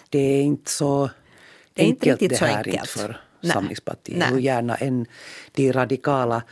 det 0.09 0.19
är 0.19 0.41
inte 0.41 0.71
så 0.71 1.09
det 1.73 1.81
är 1.81 1.85
enkelt 1.85 2.21
inte 2.21 2.35
det 2.35 2.45
här 2.45 2.67
enkelt. 2.67 2.89
för 2.89 3.21
Nej. 3.41 3.51
Samlingspartiet. 3.53 4.31
Hur 4.31 4.39
gärna 4.39 4.75
än 4.75 5.05
de 5.51 5.71
radikala 5.71 6.43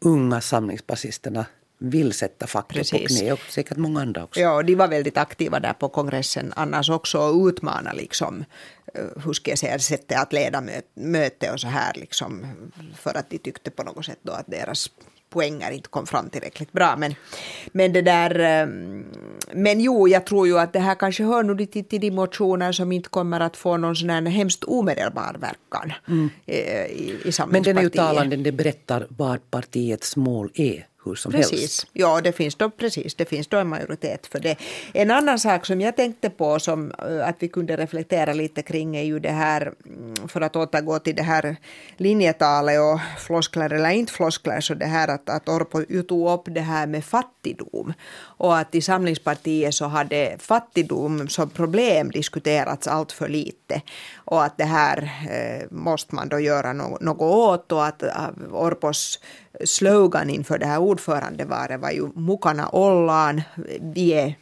unga 0.00 0.40
samlingspartisterna 0.40 1.46
vill 1.80 2.12
sätta 2.12 2.46
facket 2.46 2.76
Precis. 2.76 3.18
på 3.18 3.24
knä 3.24 3.32
och 3.32 3.40
säkert 3.48 3.76
många 3.76 4.00
andra 4.00 4.24
också. 4.24 4.40
Ja, 4.40 4.62
de 4.62 4.74
var 4.74 4.88
väldigt 4.88 5.16
aktiva 5.16 5.60
där 5.60 5.72
på 5.72 5.88
kongressen 5.88 6.52
annars 6.56 6.90
också 6.90 7.18
och 7.18 7.46
utmana 7.46 7.92
liksom 7.92 8.44
eh, 8.94 9.22
hur 9.24 9.32
ska 9.32 9.50
jag 9.50 9.58
säga, 9.58 9.78
sättet 9.78 10.18
att 10.18 10.32
leda 10.32 10.62
möte 10.94 11.50
och 11.50 11.60
så 11.60 11.68
här 11.68 11.92
liksom 11.94 12.46
för 12.96 13.16
att 13.16 13.30
de 13.30 13.38
tyckte 13.38 13.70
på 13.70 13.82
något 13.82 14.04
sätt 14.04 14.18
då 14.22 14.32
att 14.32 14.46
deras 14.46 14.90
poänger 15.30 15.70
inte 15.70 15.88
kom 15.88 16.06
fram 16.06 16.30
tillräckligt 16.30 16.72
bra. 16.72 16.96
Men, 16.96 17.14
men 17.72 17.92
det 17.92 18.02
där, 18.02 18.38
ehm, 18.38 19.04
men 19.52 19.80
jo, 19.80 20.08
jag 20.08 20.26
tror 20.26 20.46
ju 20.46 20.58
att 20.58 20.72
det 20.72 20.78
här 20.78 20.94
kanske 20.94 21.24
hör 21.24 21.42
nu 21.42 21.66
till, 21.66 21.84
till 21.84 22.00
de 22.00 22.10
motioner 22.10 22.72
som 22.72 22.92
inte 22.92 23.08
kommer 23.08 23.40
att 23.40 23.56
få 23.56 23.76
någon 23.76 23.96
sån 23.96 24.10
här 24.10 24.22
hemskt 24.22 24.64
omedelbar 24.64 25.36
verkan 25.40 25.92
mm. 26.08 26.30
i, 26.46 26.52
i, 26.52 27.16
i 27.24 27.32
Men 27.48 27.62
den 27.62 27.78
är 27.78 27.82
ju 27.82 27.90
talande, 27.90 28.36
det 28.36 28.52
berättar 28.52 29.06
vad 29.10 29.50
partiets 29.50 30.16
mål 30.16 30.50
är 30.54 30.86
hur 31.04 31.14
som 31.14 31.32
precis. 31.32 31.60
helst. 31.60 31.86
Ja, 31.92 32.20
det 32.20 32.32
finns, 32.32 32.54
då, 32.54 32.70
precis, 32.70 33.14
det 33.14 33.24
finns 33.24 33.46
då 33.46 33.56
en 33.56 33.68
majoritet 33.68 34.26
för 34.26 34.40
det. 34.40 34.56
En 34.94 35.10
annan 35.10 35.38
sak 35.38 35.66
som 35.66 35.80
jag 35.80 35.96
tänkte 35.96 36.30
på 36.30 36.58
som 36.58 36.92
eh, 36.98 37.28
att 37.28 37.36
vi 37.38 37.48
kunde 37.48 37.76
reflektera 37.76 38.32
lite 38.32 38.62
kring 38.62 38.96
är 38.96 39.02
ju 39.02 39.18
det 39.18 39.30
här, 39.30 39.72
mm, 39.86 40.28
för 40.28 40.40
att 40.40 40.56
återgå 40.56 40.98
till 40.98 41.16
det 41.16 41.22
här 41.22 41.56
linjetalet 41.96 42.80
och 42.80 43.00
floskler 43.18 43.72
eller 43.72 43.90
inte 43.90 44.12
floskler, 44.12 44.60
så 44.60 44.74
det 44.74 44.86
här 44.86 45.08
att, 45.08 45.28
att 45.28 45.48
Orpo 45.48 46.02
tog 46.02 46.30
upp 46.30 46.54
det 46.54 46.60
här 46.60 46.86
med 46.86 47.04
fattigdom 47.04 47.92
och 48.40 48.58
att 48.58 48.74
i 48.74 48.80
Samlingspartiet 48.80 49.74
så 49.74 49.86
hade 49.86 50.36
fattigdom 50.38 51.28
som 51.28 51.50
problem 51.50 52.10
diskuterats 52.10 52.86
allt 52.86 53.12
för 53.12 53.28
lite 53.28 53.82
och 54.16 54.44
att 54.44 54.58
det 54.58 54.64
här 54.64 55.10
eh, 55.30 55.76
måste 55.76 56.14
man 56.14 56.28
då 56.28 56.40
göra 56.40 56.72
no 56.72 56.98
något 57.00 57.20
åt 57.20 57.72
och 57.72 57.86
att 57.86 58.02
uh, 58.02 58.52
Orpos 58.52 59.18
slogan 59.64 60.30
inför 60.30 60.58
det 60.58 60.66
här 60.66 60.78
ordförandevaret 60.78 61.80
var 61.80 61.90
ju 61.90 62.08
Mukana 62.14 62.68
ollaan, 62.68 63.42
vi 63.80 64.12
är, 64.12 64.34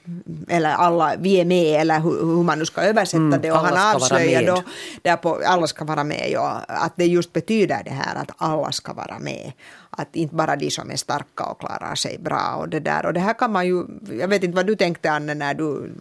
eller 0.49 0.71
alla, 0.71 1.15
vi 1.19 1.41
är 1.41 1.45
med, 1.45 1.81
eller 1.81 2.01
hur, 2.01 2.11
hur 2.11 2.43
man 2.43 2.59
nu 2.59 2.65
ska 2.65 2.81
översätta 2.81 3.19
mm, 3.19 3.41
det. 3.41 3.53
Och 3.53 3.59
han 3.59 3.95
avslöjar 3.97 4.47
då, 4.47 4.63
där 5.03 5.17
på, 5.17 5.41
alla 5.47 5.67
ska 5.67 5.85
vara 5.85 6.05
med, 6.05 6.31
ja, 6.31 6.63
att 6.69 6.93
det 6.97 7.07
just 7.07 7.33
betyder 7.33 7.83
det 7.85 7.91
här 7.91 8.15
att 8.15 8.31
alla 8.37 8.73
ska 8.73 8.93
vara 8.93 9.19
med. 9.19 9.53
Att 9.99 10.17
inte 10.17 10.35
bara 10.35 10.57
de 10.57 10.71
som 10.71 10.91
är 10.91 10.97
starka 10.97 11.45
och 11.45 11.61
klarar 11.61 11.95
sig 11.95 12.19
bra 12.19 12.57
och 12.59 12.69
det 12.69 12.81
där. 12.81 13.07
Och 13.07 13.13
det 13.13 13.21
här 13.21 13.35
kan 13.35 13.53
man 13.53 13.67
ju, 13.67 13.85
jag 14.21 14.29
vet 14.29 14.45
inte 14.45 14.57
vad 14.57 14.67
du 14.67 14.77
tänkte 14.77 15.11
Anne 15.11 15.35
när 15.35 15.55
du 15.55 15.93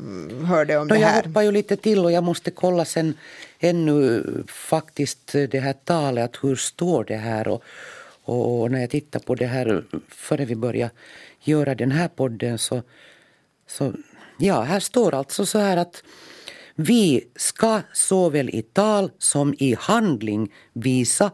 hörde 0.46 0.78
om 0.78 0.88
no, 0.88 0.94
det 0.94 1.00
här. 1.00 1.16
Jag 1.16 1.24
hoppar 1.24 1.42
ju 1.42 1.52
lite 1.52 1.76
till 1.76 2.06
och 2.06 2.12
jag 2.12 2.24
måste 2.24 2.52
kolla 2.52 2.86
sen 2.86 3.14
ännu 3.60 4.24
faktiskt 4.48 5.32
det 5.32 5.60
här 5.60 5.74
talet, 5.74 6.26
att 6.26 6.44
hur 6.44 6.56
står 6.56 7.04
det 7.04 7.18
här 7.18 7.48
och 7.48 7.64
och 8.28 8.72
när 8.72 8.80
jag 8.80 8.90
tittar 8.90 9.20
på 9.20 9.36
det 9.36 9.46
här 9.46 9.84
före 10.08 10.46
vi 10.46 10.56
börjar 10.56 10.90
göra 11.44 11.76
den 11.76 11.92
här 11.92 12.08
podden 12.08 12.58
så, 12.58 12.82
så 13.68 13.94
ja, 14.40 14.62
här 14.62 14.80
står 14.80 15.14
alltså 15.14 15.46
så 15.46 15.60
här 15.60 15.78
att 15.78 16.04
vi 16.76 17.28
ska 17.36 17.82
såväl 17.94 18.50
i 18.50 18.62
tal 18.62 19.12
som 19.18 19.54
i 19.58 19.76
handling 19.80 20.54
visa 20.74 21.32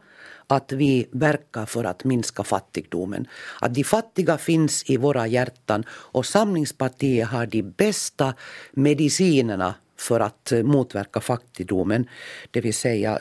att 0.54 0.72
vi 0.72 1.08
verkar 1.12 1.66
för 1.66 1.84
att 1.84 2.04
minska 2.04 2.44
fattigdomen. 2.44 3.28
Att 3.62 3.74
de 3.74 3.84
fattiga 3.84 4.38
finns 4.38 4.90
i 4.90 4.98
våra 4.98 5.28
hjärtan 5.28 5.84
och 5.90 6.26
Samlingspartiet 6.26 7.28
har 7.28 7.46
de 7.46 7.62
bästa 7.62 8.34
medicinerna 8.72 9.76
för 9.98 10.20
att 10.20 10.54
motverka 10.64 11.20
fattigdomen. 11.22 12.08
Det 12.52 12.62
vill 12.62 12.74
säga 12.74 13.20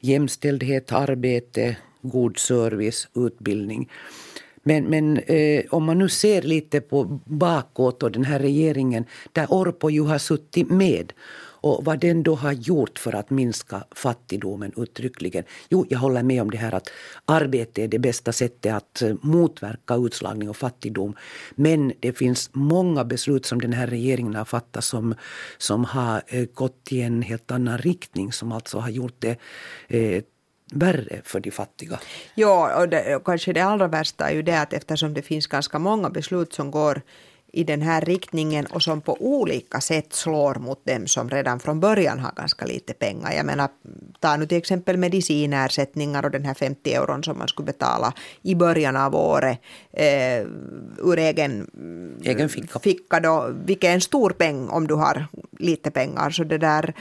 jämställdhet, 0.00 0.92
arbete, 0.92 1.76
god 2.02 2.38
service, 2.38 3.08
utbildning. 3.14 3.90
Men, 4.62 4.84
men 4.84 5.18
eh, 5.18 5.64
om 5.70 5.84
man 5.84 5.98
nu 5.98 6.08
ser 6.08 6.42
lite 6.42 6.80
på 6.80 7.20
bakåt 7.24 8.02
och 8.02 8.12
den 8.12 8.24
här 8.24 8.38
regeringen 8.38 9.04
där 9.32 9.46
Orpo 9.50 9.90
ju 9.90 10.02
har 10.02 10.18
suttit 10.18 10.70
med 10.70 11.12
och 11.66 11.84
vad 11.84 11.98
den 11.98 12.22
då 12.22 12.34
har 12.34 12.52
gjort 12.52 12.98
för 12.98 13.14
att 13.14 13.30
minska 13.30 13.84
fattigdomen 13.94 14.72
uttryckligen. 14.76 15.44
Jo, 15.68 15.86
jag 15.88 15.98
håller 15.98 16.22
med 16.22 16.42
om 16.42 16.50
det 16.50 16.56
här 16.56 16.74
att 16.74 16.90
arbete 17.24 17.82
är 17.82 17.88
det 17.88 17.98
bästa 17.98 18.32
sättet 18.32 18.74
att 18.74 19.02
eh, 19.02 19.14
motverka 19.22 19.94
utslagning 19.94 20.50
och 20.50 20.56
fattigdom. 20.56 21.14
Men 21.54 21.92
det 22.00 22.12
finns 22.12 22.50
många 22.52 23.04
beslut 23.04 23.46
som 23.46 23.60
den 23.60 23.72
här 23.72 23.86
regeringen 23.86 24.34
har 24.34 24.44
fattat 24.44 24.84
som, 24.84 25.14
som 25.58 25.84
har 25.84 26.22
eh, 26.26 26.44
gått 26.54 26.92
i 26.92 27.00
en 27.00 27.22
helt 27.22 27.50
annan 27.50 27.78
riktning, 27.78 28.32
som 28.32 28.52
alltså 28.52 28.78
har 28.78 28.90
gjort 28.90 29.16
det 29.18 29.38
eh, 29.88 30.22
värre 30.72 31.20
för 31.24 31.40
de 31.40 31.50
fattiga. 31.50 31.98
Ja, 32.34 32.80
och, 32.80 32.88
det, 32.88 33.16
och 33.16 33.24
kanske 33.24 33.52
det 33.52 33.60
allra 33.60 33.88
värsta 33.88 34.30
är 34.30 34.34
ju 34.34 34.42
det 34.42 34.60
att 34.60 34.72
eftersom 34.72 35.14
det 35.14 35.22
finns 35.22 35.46
ganska 35.46 35.78
många 35.78 36.10
beslut 36.10 36.52
som 36.52 36.70
går 36.70 37.02
i 37.52 37.64
den 37.64 37.82
här 37.82 38.00
riktningen 38.00 38.66
och 38.66 38.82
som 38.82 39.00
på 39.00 39.16
olika 39.20 39.80
sätt 39.80 40.12
slår 40.12 40.54
mot 40.54 40.84
dem 40.84 41.06
som 41.06 41.30
redan 41.30 41.60
från 41.60 41.80
början 41.80 42.18
har 42.18 42.32
ganska 42.36 42.64
lite 42.66 42.94
pengar. 42.94 43.32
Jag 43.32 43.46
menar, 43.46 43.68
ta 44.20 44.36
nu 44.36 44.46
till 44.46 44.58
exempel 44.58 44.96
medicinersättningar 44.96 46.24
och 46.24 46.30
den 46.30 46.44
här 46.44 46.54
50 46.54 46.94
euron 46.94 47.24
som 47.24 47.38
man 47.38 47.48
skulle 47.48 47.66
betala 47.66 48.12
i 48.42 48.54
början 48.54 48.96
av 48.96 49.14
året 49.14 49.58
eh, 49.92 50.40
ur 50.98 51.18
egen, 51.18 51.70
egen 52.24 52.48
ficka. 52.48 52.78
ficka 52.78 53.20
då, 53.20 53.54
vilket 53.64 53.90
är 53.90 53.94
en 53.94 54.00
stor 54.00 54.30
peng 54.30 54.68
om 54.68 54.86
du 54.86 54.94
har 54.94 55.26
lite 55.58 55.90
pengar. 55.90 56.30
Så 56.30 56.44
det 56.44 56.58
där 56.58 56.94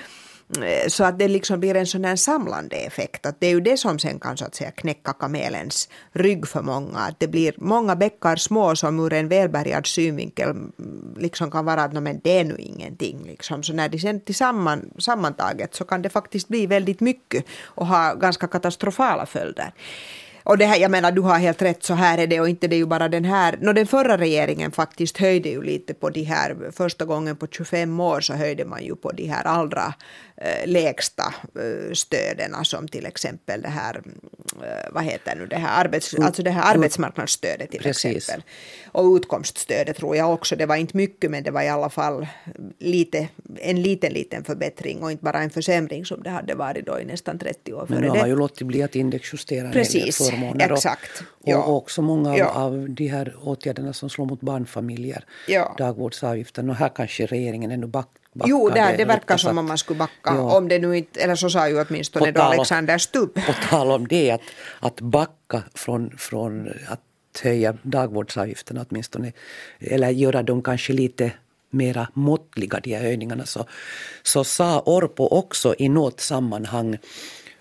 Eh, 0.50 0.88
så 0.88 1.04
att 1.04 1.20
det 1.20 1.28
liksom 1.28 1.60
blir 1.60 1.76
en 1.76 1.86
sån 1.86 2.06
här 2.06 2.16
samlande 2.16 2.76
effekt. 2.76 3.26
Att 3.26 3.40
det 3.40 3.48
är 3.48 3.52
ju 3.52 3.62
det 3.62 3.78
som 3.78 4.00
sen 4.00 4.20
kan 4.20 4.38
så 4.38 4.46
att 4.46 4.56
säga 4.56 4.72
knäcka 4.72 5.14
kamelens 5.14 5.90
rygg 6.12 6.48
för 6.48 6.62
många. 6.62 7.00
Att 7.00 7.20
det 7.20 7.28
blir 7.28 7.54
många 7.58 7.96
bäckar 7.96 8.36
små 8.36 8.76
som 8.76 9.00
ur 9.00 9.14
en 9.14 9.28
välbärgad 9.28 9.88
synvinkel 9.88 10.50
mm, 10.50 10.72
liksom 11.18 11.52
kan 11.52 11.66
vara 11.66 11.84
att 11.84 11.94
men 11.94 12.20
det 12.24 12.40
är 12.40 12.44
nu 12.44 12.56
ingenting. 12.58 13.24
Liksom. 13.26 13.64
Så 13.64 13.74
när 13.74 13.90
de 13.90 14.00
sen 14.00 14.20
tillsammans, 14.20 14.84
sammantaget 15.06 15.76
så 15.76 15.84
kan 15.86 16.02
det 16.02 16.10
faktiskt 16.10 16.48
bli 16.48 16.68
väldigt 16.68 17.00
mycket 17.00 17.46
och 17.64 17.88
ha 17.88 18.14
ganska 18.14 18.48
katastrofala 18.48 19.26
följder. 19.26 19.74
Och 20.46 20.58
det 20.58 20.66
här, 20.66 20.78
jag 20.78 20.92
menar, 20.92 21.12
du 21.12 21.22
har 21.22 21.40
helt 21.40 21.62
rätt, 21.62 21.84
så 21.84 21.94
här 21.94 22.18
är 22.18 22.28
det 22.28 22.40
och 22.40 22.50
inte 22.50 22.68
det 22.68 22.76
är 22.76 22.78
ju 22.78 22.86
bara 22.86 23.10
den 23.10 23.26
här. 23.26 23.58
No, 23.62 23.74
den 23.74 23.88
förra 23.88 24.18
regeringen 24.18 24.72
faktiskt 24.72 25.18
höjde 25.18 25.50
ju 25.50 25.62
lite 25.62 25.94
på 25.94 26.10
de 26.10 26.24
här, 26.24 26.72
första 26.72 27.06
gången 27.06 27.36
på 27.36 27.48
25 27.48 28.00
år 28.00 28.22
så 28.22 28.34
höjde 28.34 28.66
man 28.66 28.84
ju 28.84 28.96
på 28.96 29.12
de 29.12 29.28
här 29.28 29.44
allra 29.44 29.94
lägsta 30.66 31.34
eh, 31.56 31.94
stöden 31.94 32.66
som 32.66 32.88
till 32.88 33.06
exempel 33.06 33.62
det 33.62 33.70
här, 33.70 34.02
eh, 34.64 34.92
vad 34.92 35.04
heter 35.04 35.36
nu 35.36 35.46
det 35.46 35.56
här, 35.56 35.86
arbets, 35.86 36.16
alltså 36.16 36.44
det 36.44 36.52
här 36.52 36.76
arbetsmarknadsstödet 36.76 37.72
till 37.72 37.82
Precis. 37.82 38.16
exempel. 38.16 38.44
Och 38.92 39.16
utkomststödet 39.16 39.98
tror 39.98 40.16
jag 40.16 40.34
också, 40.34 40.56
det 40.56 40.66
var 40.66 40.76
inte 40.76 40.98
mycket 40.98 41.32
men 41.32 41.44
det 41.44 41.52
var 41.52 41.62
i 41.62 41.70
alla 41.70 41.90
fall 41.90 42.28
lite, 42.80 43.28
en 43.60 43.82
liten 43.82 44.14
liten 44.14 44.44
förbättring 44.44 45.04
och 45.04 45.12
inte 45.12 45.24
bara 45.24 45.40
en 45.40 45.50
försämring 45.50 46.06
som 46.06 46.24
det 46.24 46.30
hade 46.30 46.56
varit 46.56 46.86
då 46.86 47.00
i 47.00 47.06
nästan 47.06 47.40
30 47.40 47.74
år 47.74 47.86
Men 47.90 48.02
nu 48.02 48.10
har 48.10 48.18
man 48.18 48.30
ju 48.30 48.36
låtit 48.36 48.68
bli 48.68 48.84
att 48.84 48.96
indexjustera 48.96 49.72
Precis, 49.72 50.32
exakt. 50.60 51.24
Och, 51.46 51.52
ja. 51.52 51.64
och 51.64 51.76
också 51.76 52.02
många 52.02 52.38
ja. 52.38 52.50
av 52.50 52.90
de 52.90 53.08
här 53.08 53.36
åtgärderna 53.44 53.94
som 53.94 54.10
slår 54.10 54.26
mot 54.26 54.42
barnfamiljer, 54.42 55.26
ja. 55.48 55.76
dagvårdsavgiften 55.78 56.70
och 56.70 56.76
här 56.76 56.90
kanske 56.96 57.26
regeringen 57.26 57.72
ännu 57.72 57.88
back 57.88 58.08
Jo, 58.46 58.70
det, 58.70 58.96
det 58.98 59.06
verkar 59.06 59.38
som 59.38 59.58
om 59.58 59.66
man 59.66 59.78
skulle 59.78 60.00
backa. 60.00 60.42
Om 60.42 60.68
det 60.68 60.80
nu 60.80 60.98
inte, 60.98 61.22
eller 61.22 61.36
så 61.36 61.50
sa 61.50 61.70
ju 61.70 61.82
åtminstone 61.82 62.32
då 62.32 62.42
Alexander 62.42 62.98
Stubb. 62.98 63.34
På 63.48 63.54
tal 63.70 63.92
om 63.92 64.08
det, 64.08 64.32
att, 64.32 64.42
att 64.80 65.02
backa 65.02 65.64
från, 65.74 66.18
från 66.18 66.68
att 66.88 67.02
höja 67.44 67.78
dagvårdsavgifterna 67.82 68.86
åtminstone, 68.90 69.32
eller 69.80 70.10
göra 70.10 70.44
dem 70.44 70.62
kanske 70.62 70.94
lite 70.94 71.32
mera 71.70 72.08
måttliga, 72.14 72.80
de 72.80 72.94
här 72.94 73.02
höjningarna, 73.02 73.46
så, 73.46 73.66
så 74.24 74.44
sa 74.44 74.80
Orpo 74.80 75.24
också 75.24 75.76
i 75.78 75.90
något 75.90 76.20
sammanhang 76.20 76.98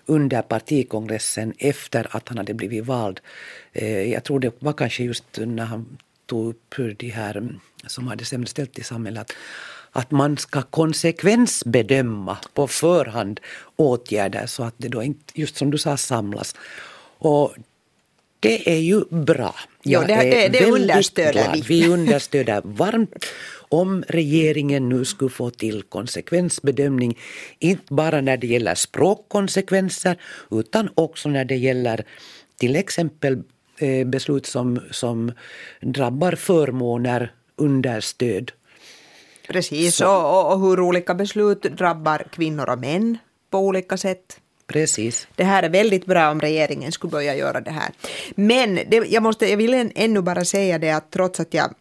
under 0.05 0.41
partikongressen 0.41 1.53
efter 1.57 2.07
att 2.15 2.29
han 2.29 2.37
hade 2.37 2.53
blivit 2.53 2.85
vald. 2.85 3.19
Eh, 3.73 4.11
jag 4.11 4.23
tror 4.23 4.39
det 4.39 4.51
var 4.59 4.73
kanske 4.73 5.03
just 5.03 5.23
när 5.37 5.65
han 5.65 5.97
tog 6.25 6.49
upp 6.49 6.75
de 6.97 7.09
här 7.09 7.37
mm, 7.37 7.59
som 7.87 8.07
hade 8.07 8.25
sämre 8.25 8.47
ställt 8.47 8.79
i 8.79 8.83
samhället 8.83 9.33
att 9.91 10.11
man 10.11 10.37
ska 10.37 10.61
konsekvensbedöma 10.61 12.37
på 12.53 12.67
förhand 12.67 13.39
åtgärder 13.75 14.45
så 14.45 14.63
att 14.63 14.73
det 14.77 14.87
då 14.87 15.03
inte, 15.03 15.39
just 15.39 15.55
som 15.55 15.71
du 15.71 15.77
sa, 15.77 15.97
samlas. 15.97 16.55
Och 17.17 17.55
det 18.47 18.69
är 18.69 18.79
ju 18.79 19.03
bra. 19.09 19.55
Jo, 19.83 20.01
det, 20.07 20.15
det, 20.15 20.47
det 20.47 20.65
understöder 20.65 21.53
vi. 21.53 21.61
Vi 21.61 21.87
understöder 21.87 22.61
varmt 22.63 23.25
om 23.69 24.03
regeringen 24.07 24.89
nu 24.89 25.05
skulle 25.05 25.29
få 25.29 25.49
till 25.49 25.83
konsekvensbedömning, 25.83 27.17
inte 27.59 27.93
bara 27.93 28.21
när 28.21 28.37
det 28.37 28.47
gäller 28.47 28.75
språkkonsekvenser 28.75 30.21
utan 30.51 30.89
också 30.95 31.29
när 31.29 31.45
det 31.45 31.55
gäller 31.55 32.05
till 32.57 32.75
exempel 32.75 33.43
eh, 33.79 34.07
beslut 34.07 34.45
som, 34.45 34.79
som 34.91 35.31
drabbar 35.81 36.31
förmåner, 36.35 37.33
understöd 37.55 38.51
Precis, 39.47 40.01
och, 40.01 40.53
och, 40.53 40.59
hur 40.59 40.79
olika 40.79 41.15
beslut 41.15 41.61
drabbar 41.61 42.27
kvinnor 42.31 42.69
och 42.69 42.79
män 42.79 43.17
på 43.49 43.59
olika 43.59 43.97
sätt. 43.97 44.39
Precis. 44.67 45.27
Det 45.35 45.43
här 45.43 45.63
är 45.63 45.69
väldigt 45.69 46.05
bra 46.05 46.31
om 46.31 46.41
regeringen 46.41 46.91
skulle 46.91 47.11
börja 47.11 47.35
göra 47.35 47.61
det 47.61 47.71
här. 47.71 47.91
Men 48.35 48.75
det, 48.75 49.07
jag, 49.07 49.23
måste, 49.23 49.49
jag 49.49 49.57
vill 49.57 49.91
ännu 49.95 50.21
bara 50.21 50.45
säga 50.45 50.79
det 50.79 50.91
att 50.91 51.11
trots 51.11 51.39
att 51.39 51.53
jag 51.53 51.73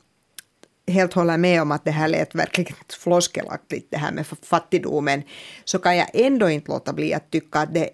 helt 0.87 1.13
håller 1.13 1.37
med 1.37 1.63
om 1.63 1.73
att 1.73 1.85
det 1.85 1.91
här 1.91 2.09
lät 2.09 2.35
verkligen 2.35 2.75
floskelaktigt 3.03 3.91
det 3.91 3.97
här 3.97 4.13
med 4.13 4.27
fattigdomen 4.43 5.23
så 5.65 5.79
kan 5.79 5.97
jag 5.97 6.09
ändå 6.15 6.51
inte 6.51 6.71
låta 6.71 6.93
bli 6.93 7.15
att 7.15 7.31
tycka 7.31 7.59
att 7.59 7.75
det 7.75 7.91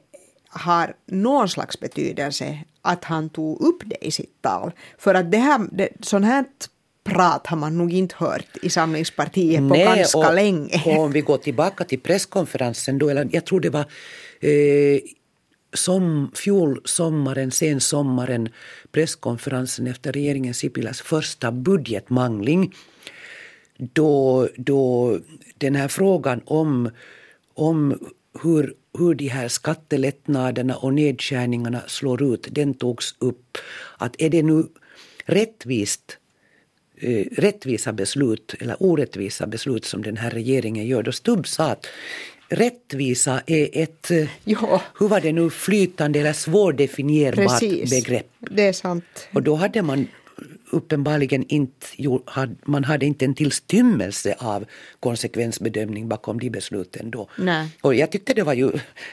har 0.48 0.94
någon 1.06 1.48
slags 1.48 1.80
betydelse 1.80 2.58
att 2.82 3.04
han 3.04 3.30
tog 3.30 3.60
upp 3.60 3.82
det 3.86 4.06
i 4.06 4.10
sitt 4.10 4.42
tal. 4.42 4.72
För 4.98 5.14
att 5.14 5.30
det 5.30 5.38
här, 5.38 5.68
det, 5.72 5.88
sånt 6.00 6.24
här 6.24 6.44
prat 7.04 7.46
har 7.46 7.56
man 7.56 7.78
nog 7.78 7.92
inte 7.92 8.14
hört 8.18 8.56
i 8.62 8.70
Samlingspartiet 8.70 9.58
på 9.58 9.74
Nej, 9.74 9.84
ganska 9.84 10.18
och, 10.18 10.34
länge. 10.34 10.82
Och 10.86 10.98
om 10.98 11.12
vi 11.12 11.20
går 11.20 11.38
tillbaka 11.38 11.84
till 11.84 12.00
presskonferensen 12.00 12.98
då, 12.98 13.08
eller 13.08 13.28
jag 13.32 13.44
tror 13.44 13.60
det 13.60 13.70
var 13.70 13.84
eh, 14.40 15.00
som 15.72 16.30
fjol 16.34 16.80
sommaren, 16.84 17.50
sen 17.50 17.80
sommaren, 17.80 18.48
presskonferensen 18.92 19.86
efter 19.86 20.12
regeringen 20.12 20.54
Sipilas 20.54 21.00
första 21.00 21.52
budgetmangling 21.52 22.74
då, 23.76 24.48
då 24.56 25.18
den 25.58 25.74
här 25.74 25.88
frågan 25.88 26.40
om, 26.44 26.90
om 27.54 27.98
hur, 28.42 28.74
hur 28.98 29.14
de 29.14 29.28
här 29.28 29.48
skattelättnaderna 29.48 30.76
och 30.76 30.94
nedskärningarna 30.94 31.80
slår 31.86 32.34
ut, 32.34 32.48
den 32.50 32.74
togs 32.74 33.14
upp. 33.18 33.58
Att 33.98 34.20
är 34.20 34.30
det 34.30 34.42
nu 34.42 34.66
rättvist 35.24 36.16
Eh, 37.02 37.26
rättvisa 37.32 37.92
beslut 37.92 38.54
eller 38.60 38.82
orättvisa 38.82 39.46
beslut 39.46 39.84
som 39.84 40.02
den 40.02 40.16
här 40.16 40.30
regeringen 40.30 40.86
gör. 40.86 41.02
Då 41.02 41.12
Stubb 41.12 41.46
sa 41.46 41.70
att 41.70 41.86
rättvisa 42.50 43.40
är 43.46 43.68
ett, 43.72 44.10
Ja. 44.44 44.82
hur 44.98 45.08
var 45.08 45.20
det 45.20 45.32
nu, 45.32 45.50
flytande 45.50 46.20
eller 46.20 46.32
svårdefinierbart 46.32 47.60
Precis. 47.60 47.90
begrepp. 47.90 48.26
Det 48.38 48.66
är 48.66 48.72
sant. 48.72 49.04
Och 49.34 49.42
då 49.42 49.54
hade 49.54 49.82
man 49.82 50.08
uppenbarligen 50.72 51.44
inte, 51.48 51.86
man 52.64 52.84
hade 52.84 53.06
inte 53.06 53.24
en 53.24 53.34
tillstymmelse 53.34 54.34
av 54.38 54.64
konsekvensbedömning 55.00 56.08
bakom 56.08 56.38
de 56.38 56.50
besluten 56.50 57.10
då. 57.10 57.28
Nej. 57.38 57.68
Och 57.80 57.94
jag 57.94 58.10
tyckte 58.12 58.34
det 58.34 58.42
var 58.42 58.54
ju 58.54 58.70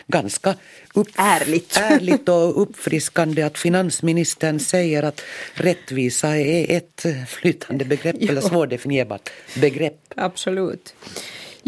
ganska 0.08 0.56
upp, 0.94 1.08
Ärligt. 1.16 1.78
ärligt 1.82 2.30
och 2.30 2.62
uppfriskande 2.62 3.42
att 3.44 3.58
finansministern 3.58 4.60
säger 4.60 5.04
att 5.04 5.22
rättvisa 5.54 6.38
är 6.38 6.78
ett 6.78 7.06
flytande 7.28 7.86
begrepp 7.86 8.16
eller 8.30 8.42
svårdefinierbart 8.42 9.30
begrepp. 9.62 10.00
Absolut. 10.16 10.94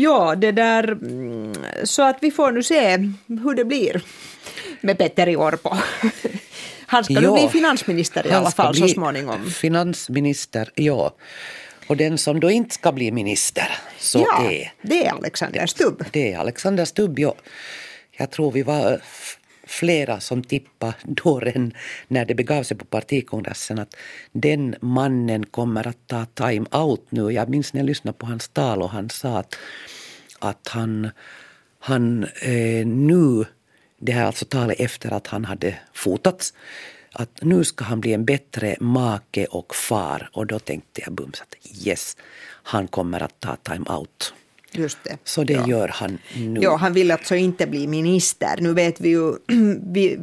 Ja, 0.01 0.35
det 0.35 0.51
där... 0.51 0.83
mm, 0.91 1.53
Så 1.83 2.01
att 2.03 2.17
vi 2.21 2.31
får 2.31 2.51
nu 2.51 2.63
se 2.63 2.97
hur 3.27 3.55
det 3.55 3.65
blir 3.65 4.01
med 4.81 4.97
Petteri 4.97 5.35
Orpo. 5.35 5.69
Han 6.85 7.03
ska 7.03 7.13
nu 7.13 7.21
Ja, 7.21 7.33
bli 7.33 7.47
finansminister 7.49 8.27
i 8.27 8.31
alla 8.31 8.51
fall 8.51 8.75
så 8.75 8.87
småningom. 8.87 9.51
Finansminister, 9.51 10.69
ja. 10.75 11.15
Och 11.87 11.97
den 11.97 12.17
som 12.17 12.39
då 12.39 12.51
inte 12.51 12.75
ska 12.75 12.91
bli 12.91 13.11
minister 13.11 13.67
så 13.99 14.19
ja, 14.19 14.51
är 14.51 14.71
det 14.81 15.05
är 15.07 15.11
Alexander 15.11 15.65
Stubb. 15.65 16.03
Det 16.11 16.33
är 16.33 16.37
Alexander 16.39 16.85
Stubb, 16.85 17.19
ja. 17.19 17.35
Jag 18.17 18.31
tror 18.31 18.51
vi 18.51 18.63
var 18.63 18.99
f- 19.03 19.37
flera 19.69 20.19
som 20.19 20.43
tippade 20.43 20.93
då 21.03 21.41
när 22.07 22.25
det 22.25 22.35
begav 22.35 22.63
sig 22.63 22.77
på 22.77 22.85
partikongressen 22.85 23.79
att 23.79 23.95
den 24.31 24.75
mannen 24.81 25.45
kommer 25.45 25.87
att 25.87 26.07
ta 26.07 26.25
time 26.25 26.65
out 26.71 27.05
nu. 27.09 27.31
Jag 27.31 27.49
minns 27.49 27.73
när 27.73 27.81
jag 27.81 27.85
lyssnade 27.85 28.17
på 28.17 28.25
hans 28.25 28.47
tal 28.49 28.81
och 28.81 28.89
han 28.89 29.09
sa 29.09 29.37
att, 29.37 29.55
att 30.39 30.67
han, 30.67 31.09
han 31.79 32.23
eh, 32.23 32.87
nu, 32.87 33.45
det 33.99 34.11
här 34.11 34.25
alltså 34.25 34.45
talet 34.45 34.79
efter 34.79 35.13
att 35.13 35.27
han 35.27 35.45
hade 35.45 35.75
fotats, 35.93 36.53
att 37.11 37.41
nu 37.41 37.63
ska 37.63 37.85
han 37.85 38.01
bli 38.01 38.13
en 38.13 38.25
bättre 38.25 38.75
make 38.79 39.45
och 39.45 39.75
far. 39.75 40.29
Och 40.33 40.47
då 40.47 40.59
tänkte 40.59 41.01
jag 41.01 41.13
bums 41.13 41.41
att 41.41 41.55
yes, 41.87 42.17
han 42.63 42.87
kommer 42.87 43.23
att 43.23 43.39
ta 43.39 43.55
time 43.55 43.85
out. 43.89 44.33
Så 45.23 45.43
det 45.43 45.53
ja. 45.53 45.67
gör 45.67 45.87
han 45.93 46.17
nu. 46.35 46.59
Ja, 46.61 46.75
han 46.75 46.93
vill 46.93 47.11
alltså 47.11 47.35
inte 47.35 47.67
bli 47.67 47.87
minister. 47.87 48.57
Nu 48.61 48.73
vet 48.73 49.01
vi 49.01 49.09
ju, 49.09 49.33
vi 49.93 50.19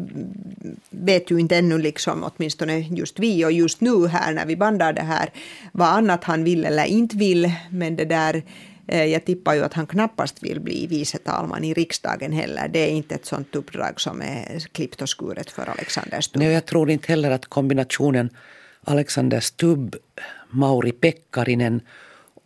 vet 0.91 1.31
ju 1.31 1.39
inte 1.39 1.57
ännu 1.57 1.79
liksom, 1.79 2.25
åtminstone 2.25 2.79
just 2.79 3.19
vi 3.19 3.45
och 3.45 3.53
just 3.53 3.81
nu 3.81 4.07
här 4.07 4.33
när 4.33 4.47
vi 4.47 4.57
bandar 4.57 4.93
det 4.93 5.03
här, 5.03 5.31
vad 5.73 5.89
annat 5.89 6.25
han 6.25 6.45
vill 6.45 6.65
eller 6.65 6.85
inte 6.85 7.17
vill. 7.17 7.53
Men 7.71 7.97
det 7.97 8.05
där, 8.05 8.43
eh, 8.89 9.05
jag 9.05 9.25
tippar 9.25 9.55
ju 9.55 9.65
att 9.65 9.75
han 9.75 9.87
knappast 9.87 10.43
vill 10.43 10.61
bli 10.61 10.87
vice 10.87 11.19
talman 11.19 11.65
i 11.65 11.75
riksdagen 11.75 12.33
heller. 12.33 12.69
Det 12.69 12.79
är 12.79 12.91
inte 12.91 13.15
ett 13.15 13.27
sånt 13.27 13.57
uppdrag 13.57 14.01
som 14.01 14.23
är 14.23 14.59
klippt 14.73 15.03
och 15.03 15.09
skuret 15.09 15.51
för 15.51 15.71
Alexander 15.71 16.21
Stubb. 16.21 16.43
Nej, 16.43 16.53
jag 16.53 16.67
tror 16.67 16.91
inte 16.91 17.07
heller 17.09 17.31
att 17.31 17.47
kombinationen 17.47 18.31
Alexander 18.85 19.41
Stubb, 19.41 19.97
Mauri 20.51 20.93
Pekkarinen 20.93 21.81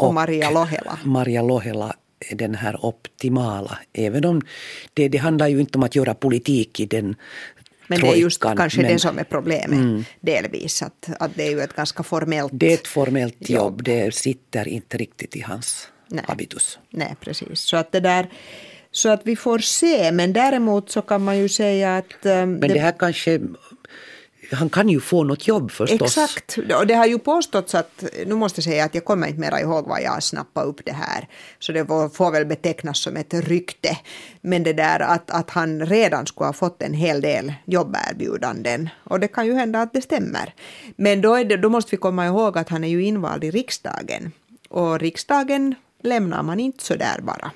och, 0.06 0.14
Maria 0.14 0.50
Lohela. 0.50 0.98
Maria 1.04 1.42
Lohela 1.42 1.96
är 2.20 2.34
den 2.34 2.54
här 2.54 2.84
optimala. 2.84 3.78
Även 3.92 4.24
om 4.24 4.42
det, 4.94 5.08
det 5.08 5.18
handlar 5.18 5.48
ju 5.48 5.60
inte 5.60 5.78
om 5.78 5.82
att 5.82 5.96
göra 5.96 6.14
politik 6.14 6.80
i 6.80 6.86
den 6.86 7.16
Men 7.86 8.00
det 8.00 8.08
är 8.08 8.14
just 8.14 8.40
trojkan, 8.40 8.56
kanske 8.56 8.82
men 8.82 8.92
det 8.92 8.98
som 8.98 9.18
är 9.18 9.24
problemet 9.24 10.06
delvis. 10.20 10.82
Att, 10.82 11.10
att 11.20 11.30
det 11.34 11.46
är 11.46 11.50
ju 11.50 11.60
ett 11.60 11.76
ganska 11.76 12.02
formellt... 12.02 12.52
Det 12.54 12.70
är 12.70 12.74
ett 12.74 12.88
formellt 12.88 13.50
jobb. 13.50 13.60
jobb. 13.60 13.82
Det 13.82 14.14
sitter 14.14 14.68
inte 14.68 14.96
riktigt 14.96 15.36
i 15.36 15.40
hans 15.40 15.88
Nej. 16.08 16.24
habitus. 16.28 16.78
Nej, 16.90 17.16
precis. 17.20 17.60
Så 17.60 17.76
att 17.76 17.92
det 17.92 18.00
där... 18.00 18.30
Så 18.92 19.08
att 19.08 19.20
vi 19.24 19.36
får 19.36 19.58
se, 19.58 20.12
men 20.12 20.32
däremot 20.32 20.90
så 20.90 21.02
kan 21.02 21.24
man 21.24 21.38
ju 21.38 21.48
säga 21.48 21.96
att... 21.96 22.26
um, 22.26 22.52
Men 22.52 22.60
det, 22.60 22.78
här 22.78 22.94
kanske... 22.98 23.40
Han 24.52 24.70
kan 24.70 24.88
ju 24.88 25.00
få 25.00 25.24
något 25.24 25.48
jobb 25.48 25.70
förstås. 25.70 26.18
Exakt, 26.18 26.58
och 26.78 26.86
det 26.86 26.94
har 26.94 27.06
ju 27.06 27.18
påståtts 27.18 27.74
att, 27.74 28.04
nu 28.26 28.34
måste 28.34 28.58
jag 28.58 28.64
säga 28.64 28.84
att 28.84 28.94
jag 28.94 29.04
kommer 29.04 29.26
inte 29.28 29.40
mera 29.40 29.60
ihåg 29.60 29.86
vad 29.86 30.02
jag 30.02 30.22
snappade 30.22 30.66
upp 30.66 30.80
det 30.84 30.92
här, 30.92 31.28
så 31.58 31.72
det 31.72 31.86
får, 31.86 32.30
väl 32.30 32.46
betecknas 32.46 32.98
som 32.98 33.16
ett 33.16 33.34
rykte, 33.34 33.98
men 34.40 34.62
det 34.62 34.72
där 34.72 35.00
att, 35.00 35.30
att 35.30 35.50
han 35.50 35.86
redan 35.86 36.26
skulle 36.26 36.46
ha 36.46 36.52
fått 36.52 36.82
en 36.82 36.94
hel 36.94 37.20
del 37.20 37.52
jobberbjudanden, 37.64 38.88
och 39.04 39.20
det 39.20 39.28
kan 39.28 39.46
ju 39.46 39.54
hända 39.54 39.80
att 39.80 39.92
det 39.92 40.02
stämmer. 40.02 40.54
Men 40.96 41.20
då, 41.20 41.36
det, 41.36 41.56
då 41.56 41.68
måste 41.68 41.90
vi 41.90 41.96
komma 41.96 42.26
ihåg 42.26 42.58
att 42.58 42.68
han 42.68 42.84
är 42.84 42.88
ju 42.88 43.04
invald 43.04 43.44
i 43.44 43.50
riksdagen, 43.50 44.32
och 44.68 45.00
riksdagen 45.00 45.74
lämnar 46.02 46.42
man 46.42 46.60
inte 46.60 46.84
så 46.84 46.96
där 46.96 47.20
bara. 47.22 47.50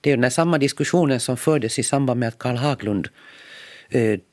Det 0.00 0.10
är 0.10 0.16
den 0.16 0.30
samma 0.30 0.58
diskussionen 0.58 1.20
som 1.20 1.36
fördes 1.36 1.78
i 1.78 1.82
samband 1.82 2.20
med 2.20 2.28
att 2.28 2.38
Karl 2.38 2.56
Haglund 2.56 3.08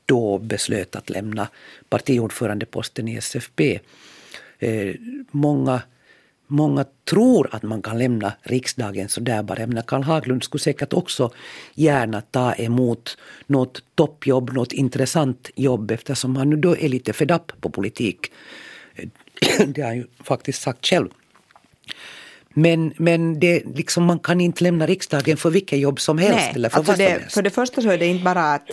då 0.06 0.38
beslöt 0.38 0.96
att 0.96 1.10
lämna 1.10 1.48
partiordförandeposten 1.88 3.08
i 3.08 3.16
SFP. 3.16 3.80
Eh, 4.58 4.94
många, 5.30 5.82
många 6.46 6.84
tror 7.10 7.48
att 7.54 7.62
man 7.62 7.82
kan 7.82 7.98
lämna 7.98 8.32
riksdagen 8.42 9.08
så 9.08 9.20
där 9.20 9.42
bara. 9.42 9.66
Menar, 9.66 9.82
Karl 9.82 10.02
Haglund 10.02 10.44
skulle 10.44 10.60
säkert 10.60 10.92
också 10.92 11.30
gärna 11.74 12.20
ta 12.20 12.52
emot 12.52 13.18
något 13.46 13.82
toppjobb, 13.94 14.52
något 14.52 14.72
intressant 14.72 15.50
jobb 15.54 15.90
eftersom 15.90 16.36
han 16.36 16.50
nu 16.50 16.56
då 16.56 16.76
är 16.76 16.88
lite 16.88 17.12
fed 17.12 17.30
up 17.30 17.52
på 17.60 17.70
politik. 17.70 18.32
Eh, 18.94 19.08
Det 19.66 19.80
har 19.82 19.88
han 19.88 19.96
ju 19.96 20.06
faktiskt 20.24 20.62
sagt 20.62 20.86
själv. 20.86 21.08
Men, 22.54 22.92
men 22.96 23.40
det, 23.40 23.62
liksom, 23.74 24.04
man 24.04 24.18
kan 24.18 24.40
inte 24.40 24.64
lämna 24.64 24.86
riksdagen 24.86 25.36
för 25.36 25.50
vilket 25.50 25.78
jobb 25.78 26.00
som 26.00 26.18
helst 26.18 26.56
eller 26.56 26.68
för 26.68 26.78
alltså 26.78 26.92
vad 26.92 26.96
som 26.96 27.04
det, 27.04 27.10
helst. 27.10 27.34
för 27.34 27.42
det 27.42 27.50
första 27.50 27.82
så 27.82 27.90
är 27.90 27.98
det 27.98 28.06
inte 28.06 28.24
bara 28.24 28.54
att... 28.54 28.70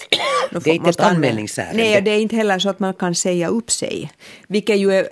Det 0.52 0.70
är 0.70 0.74
inte 0.74 0.90
ett 0.90 1.00
anmälningsärende. 1.00 1.84
Nej, 1.84 2.02
det 2.02 2.12
är 2.12 2.20
inte 2.20 2.36
heller 2.36 2.60
så 2.60 2.70
att 2.70 2.80
man 2.80 2.94
kan 2.94 3.16
säga 3.16 3.48
upp 3.48 3.72
sig. 3.72 4.12
Vilket 4.48 4.78
ju 4.78 4.94
är 4.94 5.08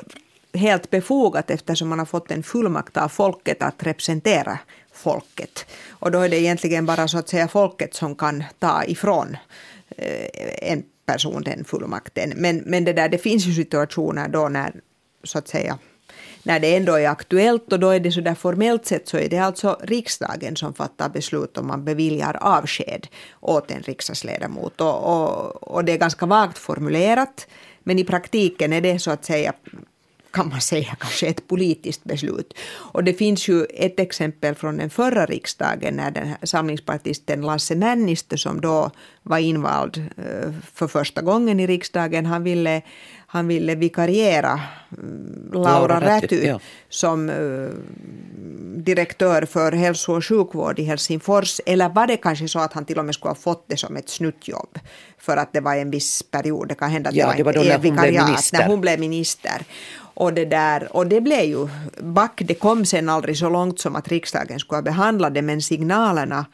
helt 0.54 0.90
befogat 0.90 1.50
eftersom 1.50 1.90
man 1.90 2.00
har 2.00 2.06
fått 2.06 2.32
en 2.32 2.44
fullmakt 2.44 2.98
av 2.98 3.10
folket 3.10 3.64
att 3.64 3.84
representera 3.84 4.60
folket. 4.94 5.66
Och 5.90 6.12
då 6.12 6.20
är 6.20 6.30
det 6.30 6.40
egentligen 6.40 6.86
bara 6.86 7.08
så 7.08 7.18
att 7.18 7.30
säga 7.30 7.48
folket 7.48 7.94
som 7.96 8.16
kan 8.16 8.44
ta 8.60 8.84
ifrån 8.86 9.38
eh, 9.98 10.72
en 10.72 10.84
person 11.06 11.44
den 11.44 11.66
fullmakten. 11.66 12.34
Men, 12.36 12.58
men 12.58 12.86
det, 12.86 12.94
där, 12.94 13.10
det 13.10 13.18
finns 13.18 13.46
ju 13.46 13.54
situationer 13.54 14.28
då 14.28 14.50
när 14.50 14.74
så 15.24 15.38
att 15.38 15.48
säga 15.48 15.78
när 16.46 16.60
det 16.60 16.76
ändå 16.76 16.94
är 16.94 17.10
aktuellt 17.10 17.74
och 17.74 17.80
då 17.80 17.90
är 17.90 18.00
det 18.00 18.12
så 18.12 18.22
där 18.22 18.36
formellt 18.36 18.86
sett 18.86 19.08
så 19.08 19.18
är 19.18 19.30
det 19.30 19.38
alltså 19.38 19.80
riksdagen 19.84 20.56
som 20.56 20.74
fattar 20.74 21.10
beslut 21.10 21.58
om 21.58 21.68
man 21.68 21.86
beviljar 21.86 22.38
avsked 22.42 23.08
åt 23.40 23.72
en 23.72 23.82
riksdagsledamot 23.82 24.82
och, 24.82 25.04
och, 25.04 25.64
och 25.64 25.86
det 25.86 25.92
är 25.92 25.98
ganska 25.98 26.26
vagt 26.26 26.58
formulerat 26.58 27.48
men 27.84 28.00
i 28.00 28.04
praktiken 28.04 28.74
är 28.74 28.82
det 28.82 29.00
så 29.00 29.12
att 29.12 29.26
säga 29.26 29.54
kan 30.36 30.50
man 30.50 30.62
säga 30.62 30.96
kanske 31.00 31.28
ett 31.28 31.48
politiskt 31.48 32.04
beslut. 32.04 32.54
Och 32.94 33.04
det 33.04 33.14
finns 33.14 33.48
ju 33.48 33.66
ett 33.66 34.00
exempel 34.00 34.56
från 34.56 34.78
den 34.78 34.90
förra 34.90 35.26
riksdagen 35.26 35.96
när 35.96 36.12
den 36.12 36.28
här 36.28 36.38
samlingspartisten 36.44 37.42
Lasse 37.42 37.76
Männistö 37.76 38.38
som 38.38 38.62
då 38.62 38.92
var 39.24 39.38
invald 39.38 39.98
eh, 39.98 40.52
för 40.74 40.88
första 40.88 41.22
gången 41.22 41.60
i 41.60 41.68
riksdagen, 41.68 42.26
han 42.26 42.44
ville, 42.44 42.82
han 43.36 43.48
ville 43.48 43.76
vikariera 43.76 44.60
mm, 44.98 45.50
Laura, 45.54 45.70
Laura 45.70 46.02
Räty, 46.02 46.36
Räty 46.36 46.48
ja. 46.48 46.60
som 46.90 47.30
eh, 47.30 47.36
direktör 48.84 49.46
för 49.46 49.72
hälso 49.72 50.16
och 50.16 50.26
sjukvård 50.26 50.80
i 50.80 50.84
Helsingfors. 50.84 51.62
Eller 51.66 51.90
var 51.90 52.08
det 52.08 52.18
kanske 52.18 52.48
så 52.48 52.60
att 52.60 52.74
han 52.74 52.86
till 52.86 53.00
och 53.00 53.06
med 53.06 53.16
skulle 53.16 53.30
ha 53.30 53.36
fått 53.36 53.64
det 53.68 53.78
som 53.78 53.96
ett 53.96 54.10
snuttjobb 54.10 54.80
för 55.18 55.38
att 55.38 55.54
det 55.54 55.60
var 55.60 55.76
en 55.76 55.92
viss 55.92 56.24
period. 56.24 56.68
Det 56.68 56.76
kan 56.76 56.90
hända 56.90 57.10
att 57.10 57.16
Ja, 57.16 57.28
det 57.28 57.38
det 57.38 57.44
var, 57.44 57.54
var 57.54 57.64
då 57.64 57.70
när 57.70 57.72
hon 57.72 57.82
blev 57.82 57.94
vikariat, 57.94 58.28
minister. 58.28 58.58
När 58.58 58.68
hon 58.68 58.82
blev 58.82 59.00
minister. 59.00 59.62
Och 59.98 60.34
det, 60.34 60.46
där, 60.46 60.96
och 60.96 61.08
det 61.08 61.22
blev 61.22 61.44
ju 61.44 61.68
back. 62.00 62.42
Det 62.46 62.54
kom 62.54 62.86
sen 62.86 63.10
aldrig 63.10 63.38
så 63.38 63.50
långt 63.50 63.80
som 63.80 63.96
att 63.96 64.08
riksdagen 64.08 64.60
skulle 64.60 64.78
ha 64.78 64.82
behandlat 64.82 65.34
det, 65.34 65.42
men 65.42 65.62
signalerna 65.62 66.46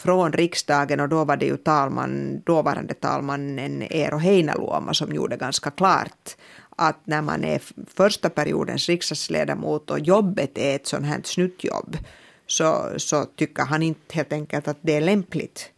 från 0.00 0.32
riksdagen 0.32 1.00
och 1.00 1.08
då 1.08 1.24
var 1.24 1.36
det 1.36 1.46
ju 1.46 1.56
talman, 1.56 2.40
dåvarande 2.46 2.94
talmannen 2.94 3.82
Eero 3.90 4.18
Heinäluoma 4.18 4.94
som 4.94 5.12
gjorde 5.14 5.36
ganska 5.36 5.70
klart 5.70 6.36
att 6.76 6.96
när 7.04 7.22
man 7.22 7.44
är 7.44 7.60
första 7.96 8.30
periodens 8.30 8.88
riksdagsledamot 8.88 9.90
och 9.90 10.00
jobbet 10.00 10.58
är 10.58 10.76
ett 10.76 10.86
sånt 10.86 11.06
här 11.06 11.20
snuttjobb 11.24 11.96
så, 12.46 12.88
så 12.96 13.24
tycker 13.24 13.62
han 13.62 13.82
inte 13.82 14.14
helt 14.14 14.32
enkelt 14.32 14.68
att 14.68 14.78
det 14.80 14.96
är 14.96 15.00
lämpligt 15.00 15.70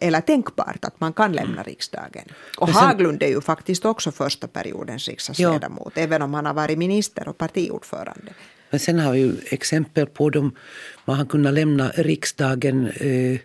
eller 0.00 0.20
tänkbart 0.20 0.84
att 0.84 1.00
man 1.00 1.12
kan 1.12 1.32
lämna 1.32 1.62
riksdagen. 1.62 2.24
Och 2.58 2.68
sen- 2.68 2.76
Haglund 2.76 3.22
är 3.22 3.28
ju 3.28 3.40
faktiskt 3.40 3.84
också 3.84 4.12
första 4.12 4.48
periodens 4.48 5.08
riksdagsledamot, 5.08 5.92
även 5.98 6.22
om 6.22 6.34
han 6.34 6.46
har 6.46 6.54
varit 6.54 6.78
minister 6.78 7.28
och 7.28 7.38
partiordförande. 7.38 8.32
Men 8.70 8.80
sen 8.80 8.98
har 8.98 9.12
vi 9.12 9.18
ju 9.18 9.32
exempel 9.50 10.06
på 10.06 10.30
dem 10.30 10.54
man 11.04 11.16
har 11.16 11.24
kunnat 11.26 11.54
lämna 11.54 11.88
riksdagen 11.88 12.88
eh, 12.88 13.38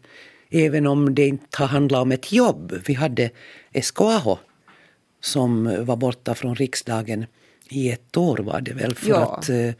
även 0.50 0.88
om 0.88 1.16
det 1.16 1.28
inte 1.28 1.58
har 1.58 1.68
handlat 1.68 2.02
om 2.02 2.12
ett 2.12 2.32
jobb. 2.32 2.82
Vi 2.86 2.94
hade 2.94 3.30
Esko 3.74 4.06
Aho 4.06 4.38
som 5.22 5.86
var 5.86 5.96
borta 5.96 6.36
från 6.36 6.56
riksdagen 6.56 7.26
i 7.70 7.92
ett 7.92 8.18
år 8.18 8.38
var 8.38 8.62
det 8.62 8.74
väl 8.74 8.96
för 8.96 9.10
Ja. 9.10 9.36
att 9.38 9.50
eh, 9.50 9.72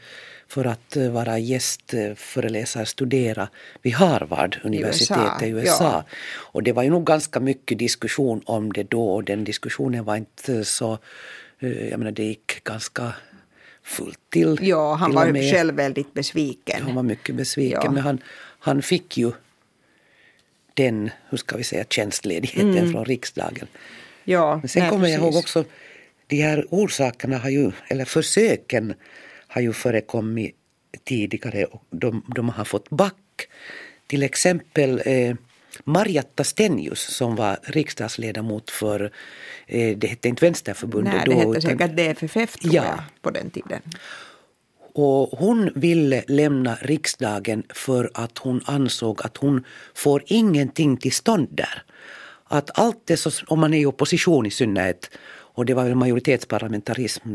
för 0.48 0.64
att 0.64 0.96
eh, 0.96 1.10
vara 1.10 1.38
gästföreläsare, 1.38 2.86
studera 2.86 3.48
vid 3.82 3.94
Harvard 3.94 4.58
universitet 4.64 5.42
i 5.42 5.46
USA, 5.48 5.60
USA. 5.72 5.84
ja. 5.84 6.04
Och 6.34 6.62
det 6.62 6.72
var 6.72 6.82
ju 6.82 6.90
nog 6.90 7.06
ganska 7.06 7.40
mycket 7.40 7.78
diskussion 7.78 8.42
om 8.44 8.72
det 8.72 8.82
då 8.82 9.08
och 9.08 9.24
den 9.24 9.44
diskussionen 9.44 10.04
var 10.04 10.16
inte 10.16 10.64
så, 10.64 10.98
eh, 11.60 11.88
jag 11.88 11.98
menar 11.98 12.12
det 12.12 12.24
gick 12.24 12.64
ganska 12.64 13.12
fullt 13.82 14.30
till. 14.30 14.58
Ja, 14.62 14.94
han 14.94 15.10
till 15.10 15.16
var 15.16 15.52
själv 15.52 15.74
väldigt 15.74 16.14
besviken. 16.14 16.82
Han 16.82 16.94
var 16.94 17.02
mycket 17.02 17.34
besviken 17.34 17.80
Ja. 17.84 17.90
men 17.90 18.02
han, 18.02 18.18
han 18.58 18.82
fick 18.82 19.16
ju 19.18 19.32
den, 20.74 21.10
hur 21.28 21.38
ska 21.38 21.56
vi 21.56 21.64
säga, 21.64 21.84
tjänstledigheten 21.90 22.92
från 22.92 23.04
riksdagen. 23.04 23.66
Ja, 24.24 24.56
Men 24.56 24.68
sen 24.68 24.82
nej, 24.82 24.90
kommer 24.90 25.08
jag 25.08 25.20
ihåg 25.20 25.32
precis. 25.32 25.44
också, 25.44 25.64
de 26.26 26.42
här 26.42 26.66
orsakerna 26.70 27.38
har 27.38 27.50
ju, 27.50 27.72
eller 27.88 28.04
försöken 28.04 28.94
har 29.46 29.60
ju 29.60 29.72
förekommit 29.72 30.56
tidigare 31.04 31.64
och 31.64 31.82
de, 31.90 32.24
de 32.34 32.48
har 32.48 32.64
fått 32.64 32.90
back. 32.90 33.48
Till 34.06 34.22
exempel 34.22 35.02
eh, 35.04 35.34
Marjatta 35.84 36.44
Stenius 36.44 37.00
som 37.00 37.36
var 37.36 37.58
riksdagsledamot 37.62 38.70
för, 38.70 39.12
eh, 39.66 39.96
det 39.96 40.06
hette 40.06 40.28
inte 40.28 40.44
Vänsterförbundet 40.44 41.14
Nej, 41.14 41.22
då. 41.26 41.32
det 41.32 41.38
hette 41.38 41.60
säkert 41.60 41.96
DFFF 41.96 42.56
tror 42.56 42.74
Ja. 42.74 42.84
jag 42.84 42.98
på 43.22 43.30
den 43.30 43.50
tiden. 43.50 43.80
Och 44.94 45.28
hon 45.38 45.70
ville 45.74 46.24
lämna 46.28 46.74
riksdagen 46.80 47.62
för 47.74 48.10
att 48.14 48.38
hon 48.38 48.60
ansåg 48.64 49.20
att 49.24 49.36
hon 49.36 49.64
får 49.94 50.22
ingenting 50.26 50.96
till 50.96 51.12
stånd 51.12 51.48
där. 51.50 51.82
Att 52.44 52.78
allt 52.78 53.00
det, 53.04 53.16
så, 53.16 53.30
om 53.46 53.60
man 53.60 53.74
är 53.74 53.78
i 53.78 53.86
opposition 53.86 54.46
i 54.46 54.50
synnerhet, 54.50 55.10
och 55.54 55.66
det 55.66 55.74
var 55.74 55.84
väl 55.84 55.94
majoritetsparlamentarism 55.94 57.28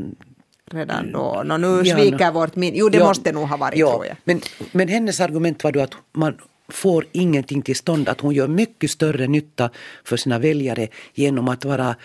Redan 0.72 1.12
då. 1.12 1.42
Nå, 1.46 1.58
nu 1.58 1.68
Mm. 1.68 1.86
Ja, 1.86 1.96
sviker 1.98 2.32
vårt 2.32 2.56
minne. 2.56 2.78
Jo, 2.78 2.90
det 2.90 2.98
Ja, 2.98 3.08
måste 3.08 3.32
nog 3.32 3.48
ha 3.48 3.58
varit 3.58 3.80
ja, 3.80 3.92
tror 3.92 4.06
jag. 4.06 4.18
Men, 4.24 4.42
men 4.72 4.88
hennes 4.88 5.20
argument 5.20 5.64
var 5.64 5.72
då 5.72 5.80
att 5.82 5.94
man 6.14 6.38
får 6.70 7.06
ingenting 7.12 7.62
till 7.62 7.76
stånd, 7.76 8.10
att 8.10 8.22
hon 8.22 8.34
gör 8.34 8.48
mycket 8.48 8.92
större 8.92 9.28
nytta 9.28 9.70
för 10.04 10.18
sina 10.18 10.40
väljare 10.40 10.88
genom 11.14 11.48
att 11.48 11.66
vara 11.66 11.96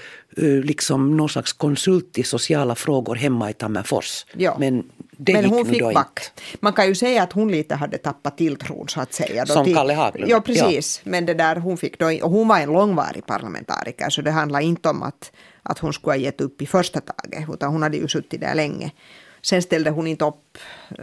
uh, 0.43 0.65
liksom 0.65 1.17
någon 1.17 1.29
slags 1.29 1.53
konsult 1.53 2.19
i 2.19 2.23
sociala 2.23 2.75
frågor 2.75 3.15
hemma 3.15 3.51
i 3.51 3.53
Tammerfors. 3.53 4.27
Ja. 4.33 4.57
Men 4.59 4.85
det 5.17 5.33
Men 5.33 5.45
hon 5.45 5.67
fick 5.67 5.83
back. 5.83 6.31
inte. 6.37 6.59
Man 6.61 6.73
kan 6.73 6.87
ju 6.87 6.95
säga 6.95 7.23
att 7.23 7.33
hon 7.33 7.53
lite 7.53 7.75
hade 7.75 7.99
tappat 7.99 8.39
tilltron 8.39 8.89
så 8.89 9.01
att 9.01 9.13
säga. 9.13 9.45
då 9.45 9.53
Som 9.53 9.65
till- 9.65 9.75
Kalle 9.75 9.95
Haglund. 9.95 10.31
Ja, 10.31 10.41
precis. 10.41 11.01
Men 11.05 11.27
det 11.27 11.35
där 11.35 11.57
hon 11.57 11.77
fick 11.77 11.99
då, 11.99 12.07
och 12.07 12.31
hon 12.31 12.49
var 12.49 12.61
en 12.61 12.73
långvarig 12.73 13.27
parlamentariker 13.27 14.11
så 14.11 14.23
det 14.23 14.31
handlar 14.31 14.61
inte 14.61 14.89
om 14.89 15.03
att, 15.03 15.33
att 15.63 15.79
hon 15.79 15.93
skulle 15.93 16.13
ha 16.13 16.17
gett 16.17 16.41
upp 16.41 16.63
i 16.63 16.67
första 16.67 17.01
taget 17.01 17.49
utan 17.55 17.73
hon 17.73 17.83
hade 17.83 17.97
ju 17.97 18.09
suttit 18.09 18.41
där 18.41 18.55
länge. 18.55 18.93
Sen 19.45 19.63
ställde 19.63 19.91
hon 19.91 20.07
inte 20.07 20.25
upp 20.25 20.59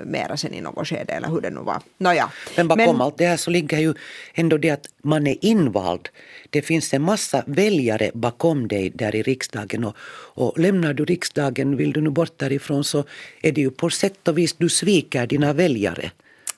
mera 0.05 0.37
sen 0.37 0.53
i 0.53 0.61
något 0.61 0.87
skede 0.87 1.13
eller 1.13 1.27
hur 1.27 1.41
det 1.41 1.49
nu 1.49 1.59
var. 1.59 1.81
Nåja. 1.97 2.31
Men 2.57 2.67
bakom 2.67 3.01
allt 3.01 3.17
det 3.17 3.25
här 3.25 3.37
så 3.37 3.51
ligger 3.51 3.79
ju 3.79 3.93
ändå 4.33 4.57
det 4.57 4.69
att 4.69 4.85
man 5.03 5.27
är 5.27 5.45
invald. 5.45 6.09
Det 6.49 6.61
finns 6.61 6.93
en 6.93 7.01
massa 7.01 7.43
väljare 7.47 8.11
bakom 8.13 8.67
dig 8.67 8.89
där 8.89 9.15
i 9.15 9.21
riksdagen 9.21 9.83
och, 9.83 9.95
och 10.35 10.59
lämnar 10.59 10.93
du 10.93 11.05
riksdagen, 11.05 11.77
vill 11.77 11.93
du 11.93 12.01
nu 12.01 12.09
bort 12.09 12.37
därifrån 12.37 12.83
så 12.83 13.03
är 13.41 13.51
det 13.51 13.61
ju 13.61 13.71
på 13.71 13.89
sätt 13.89 14.27
och 14.27 14.37
vis 14.37 14.53
du 14.53 14.69
sviker 14.69 15.27
dina 15.27 15.53
väljare. 15.53 16.11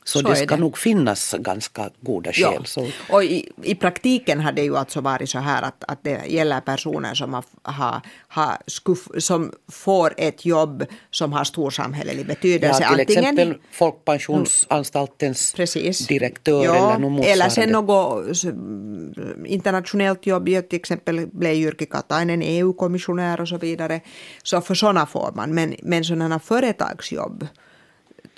Så, 0.03 0.19
Så 0.19 0.27
det 0.29 0.35
ska 0.35 0.45
det. 0.55 0.61
nog 0.61 0.77
finnas 0.77 1.35
ganska 1.39 1.89
goda 2.01 2.31
Ja. 2.33 2.51
skäl. 2.51 2.65
Så, 2.65 2.87
Och 3.09 3.23
i, 3.23 3.49
i 3.63 3.75
praktiken 3.75 4.39
har 4.39 4.51
det 4.51 4.61
ju 4.61 4.77
alltså 4.77 5.01
varit 5.01 5.29
så 5.29 5.39
här 5.39 5.61
att, 5.61 5.83
att 5.87 6.03
det 6.03 6.21
gäller 6.27 6.61
personer 6.61 7.13
som, 7.13 7.33
har, 7.33 7.43
har, 7.63 8.01
har 8.27 8.57
skuff, 8.67 9.07
som 9.17 9.51
får 9.71 10.13
ett 10.17 10.45
jobb 10.45 10.85
som 11.11 11.33
har 11.33 11.43
stor 11.43 11.69
samhällelig 11.69 12.21
ja, 12.23 12.27
betydelse. 12.27 12.77
till 12.77 12.99
Antingen- 12.99 13.23
exempel 13.23 13.55
Folkpensionsanstaltens 13.71 15.53
Precis. 15.53 16.07
direktör 16.07 16.65
Ja, 16.65 16.75
eller 16.75 16.99
något 16.99 17.11
motsvarande. 17.11 17.27
eller 17.31 17.49
sen 17.49 17.69
något 17.69 19.45
internationellt 19.45 20.25
jobb. 20.25 20.49
Ja, 20.49 20.61
Till 20.61 20.79
exempel 20.79 21.27
blev 21.31 21.53
Jyrki 21.53 21.85
Katainen 21.85 22.41
EU-kommissionär 22.41 23.41
och 23.41 23.47
så 23.47 23.57
vidare. 23.57 24.01
Så 24.43 24.61
för 24.61 24.75
sådana 24.75 25.05
får 25.05 25.31
man. 25.35 25.53
Men, 25.53 25.75
men 25.83 26.03
sådana 26.03 26.39
företagsjobb 26.39 27.47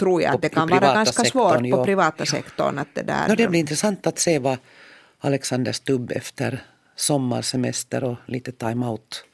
tror 0.03 0.21
jag 0.21 0.31
På 0.31 0.35
att 0.35 0.41
det 0.41 0.49
kan 0.49 0.69
vara 0.69 0.93
ganska 0.93 1.23
svårt 1.23 1.59
på 1.59 1.67
ja. 1.67 1.85
privata 1.85 2.25
sektorn. 2.25 2.79
Att 2.79 2.87
det 2.93 3.01
där, 3.01 3.27
No, 3.27 3.35
det 3.35 3.47
blir 3.47 3.59
intressant 3.59 4.07
att 4.07 4.19
se 4.19 4.39
vad 4.39 4.57
Alexander 5.19 5.71
Stubb 5.71 6.11
efter 6.11 6.63
sommarsemester 6.95 8.03
och 8.03 8.15
lite 8.25 8.51
time-out 8.51 9.25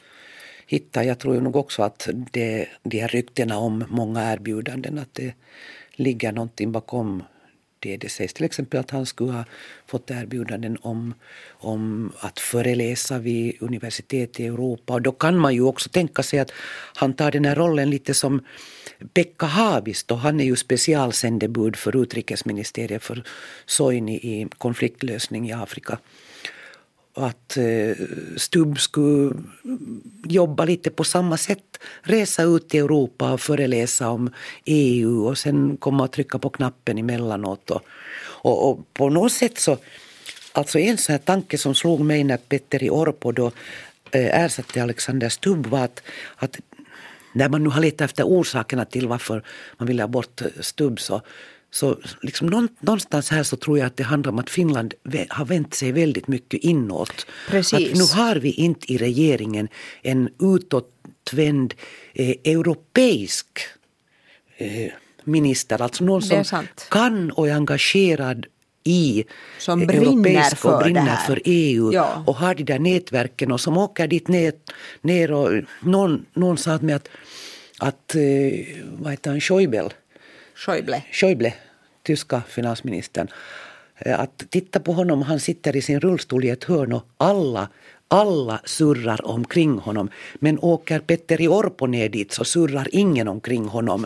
hittar. 0.67 1.03
Jag 1.03 1.19
tror 1.19 1.35
ju 1.35 1.41
nog 1.41 1.55
också 1.55 1.83
att 1.83 2.09
det, 2.31 2.67
de 2.83 2.99
här 2.99 3.07
ryktena 3.07 3.57
om 3.57 3.85
många 3.89 4.33
erbjudanden, 4.33 4.99
att 4.99 5.13
det 5.13 5.33
ligger 5.91 6.31
någonting 6.31 6.71
bakom 6.71 7.23
det. 7.79 7.97
Det 7.97 8.09
sägs 8.09 8.33
till 8.33 8.45
exempel 8.45 8.79
att 8.79 8.91
han 8.91 9.05
skulle 9.05 9.31
ha 9.31 9.43
fått 9.87 10.11
erbjudanden 10.11 10.77
om, 10.81 11.13
om 11.49 12.11
att 12.19 12.39
föreläsa 12.39 13.19
vid 13.19 13.57
universitet 13.59 14.39
i 14.39 14.45
Europa. 14.45 14.93
Och 14.93 15.01
då 15.01 15.11
kan 15.11 15.37
man 15.37 15.53
ju 15.53 15.61
också 15.61 15.89
tänka 15.89 16.23
sig 16.23 16.39
att 16.39 16.51
han 16.95 17.13
tar 17.13 17.31
den 17.31 17.45
här 17.45 17.55
rollen 17.55 17.89
lite 17.89 18.13
som 18.13 18.43
Pekka 19.13 19.45
Haavisto. 19.45 20.15
Han 20.15 20.39
är 20.39 20.45
ju 20.45 20.55
specialsändebud 20.55 21.75
för 21.75 22.01
utrikesministeriet 22.03 23.03
för 23.03 23.23
Soini 23.65 24.15
i 24.15 24.47
konfliktlösning 24.57 25.49
i 25.49 25.53
Afrika. 25.53 25.97
Att 27.19 27.57
eh, 27.57 27.95
Stubb 28.37 28.79
skulle 28.79 29.33
jobba 30.27 30.65
lite 30.65 30.89
på 30.89 31.03
samma 31.03 31.37
sätt. 31.37 31.79
Resa 32.01 32.43
ut 32.43 32.75
i 32.75 32.77
Europa 32.77 33.33
och 33.33 33.41
föreläsa 33.41 34.09
om 34.09 34.29
EU 34.65 35.27
och 35.27 35.37
sen 35.37 35.77
komma 35.77 36.03
och 36.03 36.11
trycka 36.11 36.39
på 36.39 36.49
knappen 36.49 36.97
emellanåt. 36.97 37.69
Och, 37.69 37.81
och, 38.21 38.69
och 38.69 38.93
på 38.93 39.09
något 39.09 39.31
sätt 39.31 39.59
så, 39.59 39.77
alltså 40.51 40.79
en 40.79 40.97
sån 40.97 41.13
här 41.13 41.19
tanke 41.19 41.57
som 41.57 41.75
slog 41.75 41.99
mig 41.99 42.23
när 42.23 42.37
Petteri 42.37 42.89
Orpo 42.89 43.31
då 43.31 43.51
eh, 44.11 44.43
ersatte 44.43 44.83
Alexander 44.83 45.29
Stubb 45.29 45.67
var 45.67 45.83
att, 45.83 46.01
att 46.35 46.59
när 47.33 47.49
man 47.49 47.63
nu 47.63 47.69
har 47.69 47.81
letat 47.81 48.01
efter 48.01 48.23
orsakerna 48.23 48.85
till 48.85 49.07
varför 49.07 49.43
man 49.77 49.87
vill 49.87 49.99
ha 49.99 50.07
bort 50.07 50.41
Stubb 50.59 50.99
så, 50.99 51.21
så 51.71 51.97
liksom 52.21 52.47
någon- 52.47 52.69
någonstans 52.79 53.29
här 53.29 53.43
så 53.43 53.55
tror 53.55 53.77
jag 53.77 53.85
att 53.87 53.97
det 53.97 54.03
handlar 54.03 54.31
om 54.31 54.39
att 54.39 54.49
Finland 54.49 54.93
har 55.29 55.45
vänt 55.45 55.73
sig 55.73 55.91
väldigt 55.91 56.27
mycket 56.27 56.59
inåt. 56.63 57.27
Precis. 57.49 57.73
Att 57.91 57.97
nu 57.97 58.21
har 58.21 58.35
vi 58.35 58.51
inte 58.51 58.93
i 58.93 58.97
regeringen 58.97 59.67
en 60.01 60.29
utåtvänd 60.41 61.73
eh, 62.13 62.29
europeisk 62.29 63.47
eh, 64.57 64.91
minister, 65.23 65.81
alltså 65.81 66.03
någon 66.03 66.21
som 66.21 66.43
kan 66.89 67.31
och 67.31 67.47
är 67.49 67.53
engagerad 67.53 68.45
i 68.83 69.23
Som 69.59 69.81
eh, 69.81 69.87
brinner 69.87 70.55
för 70.55 70.73
och 70.73 70.79
brinner 70.83 71.15
för 71.15 71.41
EU 71.45 71.93
Ja. 71.93 72.23
och 72.27 72.35
har 72.35 72.55
de 72.55 72.63
där 72.63 72.79
nätverken 72.79 73.51
och 73.51 73.61
som 73.61 73.77
åker 73.77 74.07
dit 74.07 74.27
ner, 74.27 74.53
ner 75.01 75.31
och 75.31 75.63
någon, 75.81 76.25
någon 76.33 76.57
sa 76.57 76.77
till 76.77 76.85
mig 76.85 76.95
att, 76.95 77.09
att 77.79 78.15
eh, 78.15 78.21
vad 78.99 79.11
heter 79.11 79.29
han, 79.31 79.41
Schäuble, 79.41 79.89
Schäuble. 80.65 81.03
Schäuble, 81.11 81.53
tyska 82.03 82.41
finansministern, 82.47 83.27
eh, 83.97 84.19
att 84.19 84.43
titta 84.49 84.79
på 84.79 84.93
honom, 84.93 85.21
han 85.21 85.39
sitter 85.39 85.75
i 85.75 85.81
sin 85.81 85.99
rullstol 85.99 86.45
i 86.45 86.49
ett 86.49 86.63
hörn 86.63 86.93
och 86.93 87.05
alla 87.17 87.69
alla 88.11 88.61
surrar 88.65 89.27
omkring 89.27 89.77
honom. 89.77 90.09
Men 90.35 90.59
åker 90.59 90.99
Petteri 90.99 91.47
Orpo 91.47 91.87
ner 91.87 92.09
dit 92.09 92.31
så 92.31 92.43
surrar 92.43 92.87
ingen 92.91 93.27
omkring 93.27 93.65
honom. 93.65 94.05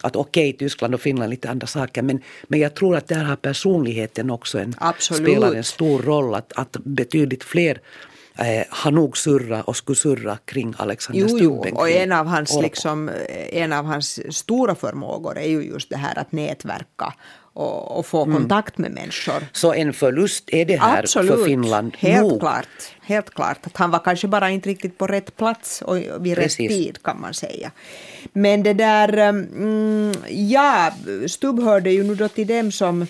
Att 0.00 0.16
okej, 0.16 0.48
okay, 0.48 0.58
Tyskland 0.58 0.94
och 0.94 1.00
Finland 1.00 1.30
lite 1.30 1.50
andra 1.50 1.66
saker. 1.66 2.02
Men, 2.02 2.20
men 2.48 2.60
jag 2.60 2.74
tror 2.74 2.96
att 2.96 3.08
där 3.08 3.24
har 3.24 3.36
personligheten 3.36 4.30
också 4.30 4.58
en, 4.58 4.74
Absolut. 4.78 5.22
spelar 5.22 5.54
en 5.54 5.64
stor 5.64 6.02
roll. 6.02 6.34
Att, 6.34 6.52
att 6.56 6.76
betydligt 6.84 7.44
fler 7.44 7.80
eh, 8.38 8.64
har 8.70 8.90
nog 8.90 9.16
surra 9.18 9.62
och 9.62 9.76
skulle 9.76 9.96
surra 9.96 10.38
kring 10.44 10.74
Alexander 10.76 11.20
Jo, 11.22 11.28
Stubb 11.28 11.40
jo, 11.68 11.76
och 11.76 11.90
en 11.90 12.12
av, 12.12 12.26
hans, 12.26 12.58
liksom, 12.62 13.10
en 13.52 13.72
av 13.72 13.84
hans 13.84 14.36
stora 14.36 14.74
förmågor 14.74 15.38
är 15.38 15.48
ju 15.48 15.62
just 15.62 15.90
det 15.90 15.96
här 15.96 16.18
att 16.18 16.32
nätverka 16.32 17.14
och, 17.52 17.98
och 17.98 18.06
få 18.06 18.22
Mm. 18.24 18.36
kontakt 18.36 18.78
med 18.78 18.90
människor. 18.90 19.46
Så 19.52 19.72
en 19.74 19.92
förlust 19.92 20.44
är 20.52 20.64
det 20.64 20.76
här 20.76 20.98
Absolut, 21.02 21.30
för 21.34 21.44
Finland 21.44 21.96
helt 21.98 22.20
nog. 22.28 22.40
klart. 22.40 22.66
Helt 23.02 23.30
klart. 23.34 23.66
Att 23.66 23.76
han 23.76 23.90
var 23.90 23.98
kanske 23.98 24.28
bara 24.28 24.50
inte 24.50 24.68
riktigt 24.68 24.98
på 24.98 25.06
rätt 25.06 25.36
plats 25.36 25.82
och 25.82 25.96
vid 25.96 26.36
Precis. 26.36 26.60
rätt 26.60 26.68
tid 26.68 27.02
kan 27.02 27.20
man 27.20 27.34
säga. 27.34 27.70
Men 28.32 28.62
det 28.62 28.72
där, 28.72 29.12
mm, 29.18 30.12
ja, 30.28 30.90
Stubb 31.26 31.62
hörde 31.62 31.90
ju 31.90 32.02
nu 32.04 32.14
då 32.14 32.28
till 32.28 32.46
dem 32.46 32.72
som, 32.72 33.06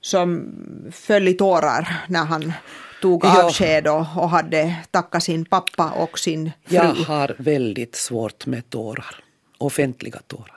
som 0.00 0.52
föll 0.92 1.28
i 1.28 1.34
tårar 1.34 2.04
när 2.08 2.24
han 2.24 2.52
tog 3.02 3.24
avsked 3.24 3.86
och, 3.88 3.98
och 4.16 4.30
hade 4.30 4.74
tackat 4.90 5.22
sin 5.22 5.44
pappa 5.44 5.90
och 5.90 6.18
sin 6.18 6.50
fru. 6.66 6.76
Jag 6.76 6.84
har 6.94 7.36
väldigt 7.38 7.94
svårt 7.96 8.46
med 8.46 8.70
tårar. 8.70 9.16
Offentliga 9.58 10.18
tårar. 10.26 10.54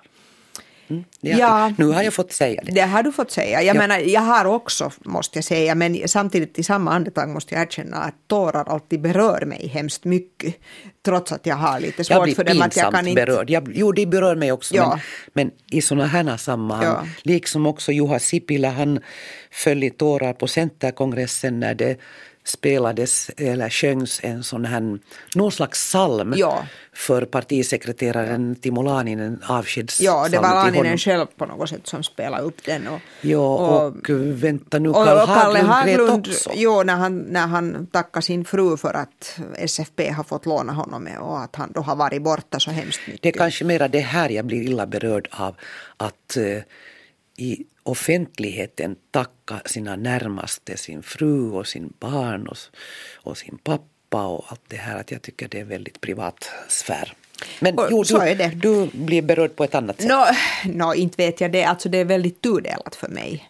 Mm, 0.89 1.03
Ja. 1.21 1.73
Nu 1.77 1.85
har 1.85 2.03
jag 2.03 2.13
fått 2.13 2.31
säga 2.33 2.61
det. 2.65 2.71
Det 2.71 2.81
har 2.81 3.03
du 3.03 3.11
fått 3.11 3.31
säga. 3.31 3.61
Jag 3.63 3.75
Ja. 3.75 3.79
menar, 3.81 3.99
jag 3.99 4.21
har 4.21 4.45
också, 4.45 4.91
måste 5.05 5.37
jag 5.37 5.43
säga, 5.45 5.75
men 5.75 6.07
samtidigt 6.07 6.59
i 6.59 6.63
samma 6.63 6.91
andetag 6.93 7.29
måste 7.29 7.55
jag 7.55 7.61
erkänna 7.63 7.97
att 7.97 8.15
tårar 8.27 8.65
alltid 8.69 9.01
berör 9.01 9.45
mig 9.45 9.67
hemskt 9.67 10.03
mycket. 10.05 10.55
Trots 11.05 11.31
att 11.31 11.45
jag 11.45 11.55
har 11.55 11.79
lite 11.79 11.93
Jag 11.97 12.05
svårt 12.05 12.23
blir 12.23 12.35
för 12.35 12.43
dem. 12.43 12.51
Att 12.53 12.59
jag 12.59 12.71
pinsamt 12.73 12.95
kan 12.95 13.07
inte... 13.07 13.25
berörd. 13.25 13.49
Jag, 13.49 13.71
jo, 13.75 13.91
det 13.91 14.05
berör 14.05 14.35
mig 14.35 14.51
också. 14.51 14.75
Ja. 14.75 14.99
Men, 15.33 15.47
men 15.47 15.51
i 15.77 15.81
sådana 15.81 16.07
här 16.07 16.37
sammanhang, 16.37 16.85
Ja. 16.87 17.05
liksom 17.23 17.65
också 17.65 17.91
Juha 17.91 18.19
Sipilä, 18.19 18.67
han 18.67 18.99
föll 19.51 19.83
i 19.83 19.89
tårar 19.89 20.33
på 20.33 20.47
Centerkongressen 20.47 21.59
när 21.59 21.73
det 21.75 21.97
spelades 22.43 23.29
eller 23.37 23.69
sjöngs 23.69 24.19
en 24.23 24.43
sån 24.43 24.65
här, 24.65 24.99
någon 25.35 25.51
slags 25.51 25.79
psalm 25.79 26.33
Ja. 26.37 26.65
för 26.93 27.25
partisekreteraren 27.25 28.55
Timo 28.55 28.81
Laaninen, 28.81 29.43
avskedspsalm 29.47 30.05
Ja, 30.05 30.27
det 30.29 30.37
var 30.37 30.49
Laaninen 30.49 30.85
honom. 30.85 30.97
själv 30.97 31.25
på 31.37 31.45
något 31.45 31.69
sätt 31.69 31.87
som 31.87 32.03
spelade 32.03 32.43
upp 32.43 32.63
den. 32.65 32.87
Och, 32.87 32.99
Ja, 33.21 33.37
och, 33.85 33.93
vänta 34.43 34.79
nu, 34.79 34.89
och, 34.89 34.95
Karl 34.95 35.17
och 35.17 35.25
Kalle 35.27 35.59
Haglund, 35.59 35.69
Haglund, 35.99 36.27
också. 36.27 36.51
jo, 36.55 36.83
när 36.83 36.95
han, 36.95 37.17
när 37.17 37.47
han 37.47 37.87
tackade 37.91 38.23
sin 38.25 38.45
fru 38.45 38.77
för 38.77 38.93
att 38.93 39.39
SFP 39.57 40.09
har 40.11 40.23
fått 40.23 40.45
låna 40.45 40.73
honom 40.73 41.07
och 41.19 41.41
att 41.41 41.55
han 41.55 41.71
då 41.71 41.81
har 41.81 41.95
varit 41.95 42.21
borta 42.21 42.59
så 42.59 42.71
hemskt 42.71 43.01
mycket. 43.07 43.21
Det 43.21 43.29
är 43.29 43.33
kanske 43.33 43.65
mera 43.65 43.87
det 43.87 43.99
här 43.99 44.29
jag 44.29 44.45
blir 44.45 44.61
illa 44.61 44.87
berörd 44.87 45.27
av. 45.31 45.55
Att 45.97 46.37
eh, 46.37 46.63
i 47.37 47.65
offentligheten 47.83 48.95
tacka 49.11 49.61
sina 49.65 49.95
närmaste, 49.95 50.77
sin 50.77 51.03
fru 51.03 51.51
och 51.51 51.67
sin 51.67 51.93
barn 51.99 52.47
och, 52.47 52.57
och 53.15 53.37
sin 53.37 53.57
pappa 53.63 54.25
och 54.27 54.45
allt 54.47 54.61
det 54.67 54.75
här. 54.77 54.99
Att 54.99 55.11
jag 55.11 55.21
tycker 55.21 55.47
det 55.47 55.59
är 55.59 55.63
väldigt 55.65 56.01
privat 56.01 56.49
sfär. 56.69 57.13
Men 57.59 57.77
Och 57.77 57.87
jo, 57.91 58.03
så 58.03 58.19
du, 58.19 58.27
är 58.27 58.35
det. 58.35 58.47
du 58.55 58.89
blir 58.93 59.21
berörd 59.21 59.55
på 59.55 59.63
ett 59.63 59.75
annat 59.75 60.01
sätt. 60.01 60.09
Nå, 60.09 60.25
nå, 60.65 60.93
inte 60.93 61.23
vet 61.25 61.41
jag 61.41 61.51
det. 61.51 61.63
Alltså 61.63 61.89
det 61.89 61.97
är 61.97 62.05
väldigt 62.05 62.41
tudelat 62.41 62.95
för 62.95 63.07
mig. 63.07 63.49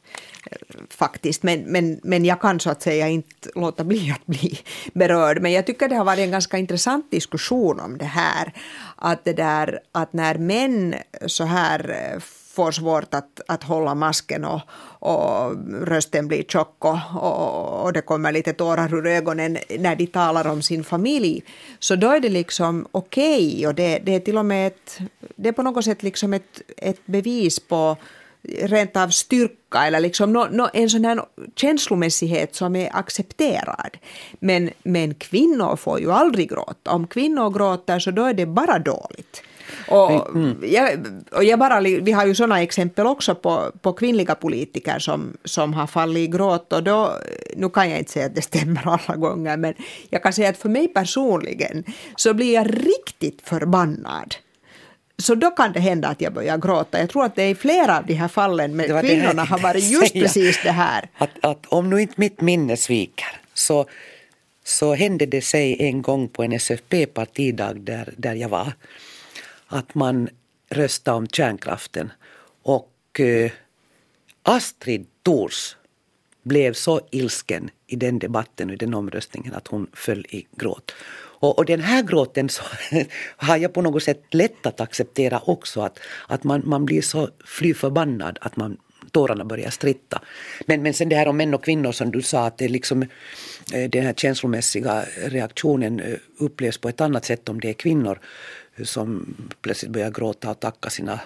eh, 0.51 0.57
Faktiskt. 0.89 1.43
Men, 1.43 1.59
men, 1.59 1.99
men 2.03 2.25
jag 2.25 2.41
kan 2.41 2.59
så 2.59 2.69
att 2.69 2.81
säga 2.81 3.07
inte 3.07 3.49
låta 3.55 3.83
bli 3.83 4.11
att 4.11 4.25
bli 4.25 4.59
berörd. 4.93 5.41
Men 5.41 5.51
jag 5.51 5.65
tycker 5.65 5.87
det 5.89 5.95
har 5.95 6.05
varit 6.05 6.19
en 6.19 6.31
ganska 6.31 6.57
intressant 6.57 7.11
diskussion 7.11 7.79
om 7.79 7.97
det 7.97 8.05
här. 8.05 8.53
Att, 8.95 9.25
det 9.25 9.33
där, 9.33 9.79
att 9.91 10.13
när 10.13 10.35
män 10.37 10.95
så 11.27 11.43
här 11.43 11.89
eh, 12.13 12.19
får 12.53 12.71
svårt 12.71 13.13
att, 13.13 13.41
att 13.47 13.63
hålla 13.63 13.95
masken 13.95 14.45
och, 14.45 14.61
och 14.99 15.55
rösten 15.87 16.27
blir 16.27 16.43
tjock 16.43 16.85
och, 16.85 16.97
och, 17.15 17.83
och 17.83 17.93
det 17.93 18.01
kommer 18.01 18.31
lite 18.31 18.53
tårar 18.53 18.93
ur 18.93 19.07
ögonen 19.07 19.57
när 19.79 19.95
de 19.95 20.07
talar 20.07 20.47
om 20.47 20.61
sin 20.61 20.83
familj. 20.83 21.43
Så 21.79 21.95
då 21.95 22.09
är 22.09 22.19
det 22.19 22.29
liksom 22.29 22.87
okej 22.91 23.67
och 23.67 23.75
det, 23.75 23.99
det 23.99 24.15
är 24.15 24.19
till 24.19 24.37
och 24.37 24.45
med 24.45 24.67
ett, 24.67 24.99
det 25.35 25.49
är 25.49 25.53
på 25.53 25.63
något 25.63 25.85
sätt 25.85 26.03
liksom 26.03 26.33
ett, 26.33 26.61
ett 26.77 27.05
bevis 27.05 27.59
på 27.59 27.97
rent 28.43 28.97
av 28.97 29.09
styrka 29.09 29.85
eller 29.87 29.99
liksom 29.99 30.33
no, 30.33 30.47
no, 30.51 30.69
en 30.73 30.89
sån 30.89 31.05
här 31.05 31.25
känslomässighet 31.55 32.55
som 32.55 32.75
är 32.75 32.95
accepterad. 32.95 33.97
Men, 34.39 34.69
men 34.83 35.13
kvinnor 35.13 35.75
får 35.75 35.99
ju 35.99 36.11
aldrig 36.11 36.49
gråta. 36.49 36.91
Om 36.91 37.07
kvinnor 37.07 37.49
gråter 37.49 37.99
så 37.99 38.11
då 38.11 38.25
är 38.25 38.33
det 38.33 38.45
bara 38.45 38.79
dåligt. 38.79 39.43
Och, 39.91 40.27
jag, 40.63 41.07
och 41.31 41.43
jag 41.43 41.59
bara, 41.59 41.79
vi 41.79 42.11
har 42.11 42.25
ju 42.25 42.35
sådana 42.35 42.61
exempel 42.61 43.07
också 43.07 43.35
på, 43.35 43.71
på 43.81 43.93
kvinnliga 43.93 44.35
politiker 44.35 44.99
som, 44.99 45.37
som 45.43 45.73
har 45.73 45.87
fallit 45.87 46.17
i 46.17 46.27
gråt. 46.27 46.73
Och 46.73 46.83
då, 46.83 47.13
nu 47.55 47.69
kan 47.69 47.89
jag 47.89 47.99
inte 47.99 48.11
säga 48.11 48.25
att 48.25 48.35
det 48.35 48.41
stämmer 48.41 48.87
alla 48.87 49.15
gånger, 49.15 49.57
men 49.57 49.73
jag 50.09 50.23
kan 50.23 50.33
säga 50.33 50.49
att 50.49 50.57
för 50.57 50.69
mig 50.69 50.87
personligen 50.87 51.83
så 52.15 52.33
blir 52.33 52.53
jag 52.53 52.67
riktigt 52.67 53.41
förbannad. 53.43 54.35
Så 55.17 55.35
då 55.35 55.51
kan 55.51 55.73
det 55.73 55.79
hända 55.79 56.07
att 56.07 56.21
jag 56.21 56.33
börjar 56.33 56.57
gråta. 56.57 56.99
Jag 56.99 57.09
tror 57.09 57.25
att 57.25 57.35
det 57.35 57.43
är 57.43 57.49
i 57.49 57.55
flera 57.55 57.97
av 57.97 58.05
de 58.05 58.13
här 58.13 58.27
fallen 58.27 58.75
med 58.75 59.01
kvinnorna 59.01 59.43
har 59.43 59.59
varit 59.59 59.83
just 59.83 60.11
säga. 60.11 60.23
precis 60.23 60.59
det 60.63 60.71
här. 60.71 61.09
Att, 61.17 61.29
att 61.41 61.65
om 61.65 61.89
nu 61.89 62.01
inte 62.01 62.13
mitt 62.15 62.41
minne 62.41 62.77
sviker 62.77 63.41
så, 63.53 63.85
så 64.63 64.93
hände 64.93 65.25
det 65.25 65.41
sig 65.41 65.75
en 65.79 66.01
gång 66.01 66.27
på 66.27 66.43
en 66.43 66.51
SFP-partidag 66.51 67.79
där, 67.79 68.13
där 68.17 68.35
jag 68.35 68.49
var 68.49 68.73
att 69.71 69.95
man 69.95 70.29
röstade 70.69 71.17
om 71.17 71.27
kärnkraften 71.27 72.11
och 72.63 73.19
eh, 73.19 73.51
Astrid 74.43 75.05
Thors 75.23 75.75
blev 76.43 76.73
så 76.73 77.01
ilsken 77.11 77.69
i 77.87 77.95
den 77.95 78.19
debatten 78.19 78.69
och 78.69 78.73
i 78.73 78.77
den 78.77 78.93
omröstningen 78.93 79.53
att 79.53 79.67
hon 79.67 79.87
föll 79.93 80.25
i 80.29 80.47
gråt. 80.55 80.91
Och, 81.41 81.57
och 81.57 81.65
den 81.65 81.81
här 81.81 82.03
gråten 82.03 82.49
så 82.49 82.63
har 83.37 83.57
jag 83.57 83.73
på 83.73 83.81
något 83.81 84.03
sätt 84.03 84.23
lätt 84.31 84.65
att 84.65 84.81
acceptera 84.81 85.39
också 85.45 85.81
att, 85.81 85.99
att 86.27 86.43
man, 86.43 86.61
man 86.65 86.85
blir 86.85 87.01
så 87.01 87.29
fly 87.45 87.73
förbannad 87.73 88.37
att 88.41 88.55
man 88.55 88.77
tårarna 89.11 89.45
börjar 89.45 89.69
stritta. 89.69 90.21
Men, 90.65 90.83
men 90.83 90.93
sen 90.93 91.09
det 91.09 91.15
här 91.15 91.27
om 91.27 91.37
män 91.37 91.53
och 91.53 91.63
kvinnor 91.63 91.91
som 91.91 92.11
du 92.11 92.21
sa 92.21 92.45
att 92.45 92.57
det 92.57 92.67
liksom 92.67 93.01
eh, 93.73 93.89
den 93.89 94.05
här 94.05 94.13
känslomässiga 94.13 95.05
reaktionen 95.25 95.99
eh, 95.99 96.17
upplevs 96.37 96.77
på 96.77 96.89
ett 96.89 97.01
annat 97.01 97.25
sätt 97.25 97.49
om 97.49 97.59
det 97.59 97.69
är 97.69 97.73
kvinnor 97.73 98.19
som 98.83 99.35
plötsligt 99.61 99.91
börjar 99.91 100.11
gråta 100.11 100.49
och 100.51 100.59
tacka 100.59 100.89
sina 100.89 101.19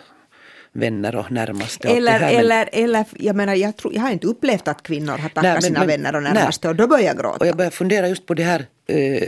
vänner 0.72 1.16
och 1.16 1.32
närmaste. 1.32 1.88
och 1.88 1.96
Eller, 1.98 2.12
här. 2.12 2.20
Men- 2.20 2.40
eller, 2.40 2.70
eller 2.72 3.06
jag 3.18 3.36
menar, 3.36 3.56
jag, 3.56 3.78
tror, 3.78 3.94
jag 3.96 4.02
har 4.02 4.12
inte 4.12 4.28
upplevt 4.28 4.68
att 4.68 4.84
kvinnor 4.84 5.12
har 5.12 5.18
tackat 5.30 5.44
Nej, 5.44 5.54
men- 5.54 5.62
sina 5.62 5.80
men- 5.80 5.88
vänner 5.88 6.16
och 6.16 6.24
nej. 6.24 6.34
närmaste 6.34 6.70
och 6.70 6.76
då 6.76 6.88
börjar 6.88 7.04
jag 7.06 7.18
gråta. 7.18 7.38
Och 7.38 7.48
jag 7.48 7.58
börjar 7.58 7.72
fundera 7.72 8.08
just 8.10 8.26
på 8.26 8.34
det 8.34 8.44
här, 8.44 8.66
eh, 8.88 9.24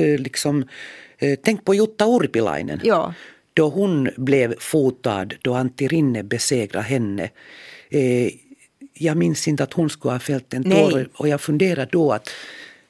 eh, 0.00 0.18
liksom, 0.18 0.68
eh, 1.18 1.38
tänk 1.42 1.64
på 1.64 1.74
Jutta 1.74 2.04
Urpilainen. 2.06 2.80
Ja. 2.84 3.14
Då 3.54 3.68
hon 3.68 4.10
blev 4.16 4.54
fotad, 4.58 5.26
då 5.42 5.54
Antti 5.54 5.88
Rinne 5.88 6.22
besegrade 6.22 6.86
henne. 6.86 7.30
Eh, 7.90 8.30
jag 8.94 9.16
minns 9.16 9.48
inte 9.48 9.62
att 9.62 9.72
hon 9.72 9.90
skulle 9.90 10.12
ha 10.12 10.18
fällt 10.18 10.54
en 10.54 10.62
Nej. 10.66 10.90
tår 10.90 11.08
och 11.14 11.28
jag 11.28 11.40
funderade 11.40 11.88
då 11.92 12.12
att 12.12 12.30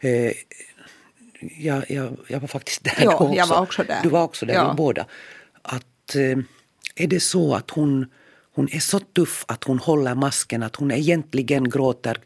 eh, 0.00 0.32
jag, 1.40 1.90
jag, 1.90 2.16
jag 2.28 2.40
var 2.40 2.48
faktiskt 2.48 2.84
där 2.84 2.94
Ja, 2.98 3.10
då 3.10 3.16
också. 3.16 3.34
jag 3.36 3.46
var 3.46 3.60
också 3.60 3.84
där. 3.84 4.00
Du 4.02 4.08
var 4.08 4.22
också 4.22 4.46
där, 4.46 4.54
Ja. 4.54 4.70
vi 4.70 4.76
båda. 4.76 5.06
Att, 5.62 6.14
eh, 6.14 6.38
är 6.94 7.06
det 7.06 7.20
så 7.20 7.54
att 7.54 7.70
hon, 7.70 8.06
hon 8.54 8.68
är 8.72 8.80
så 8.80 8.98
tuff 8.98 9.44
att 9.48 9.64
hon 9.64 9.78
håller 9.78 10.14
masken, 10.14 10.62
att 10.62 10.76
hon 10.76 10.90
egentligen 10.90 11.70
gråter 11.70 12.18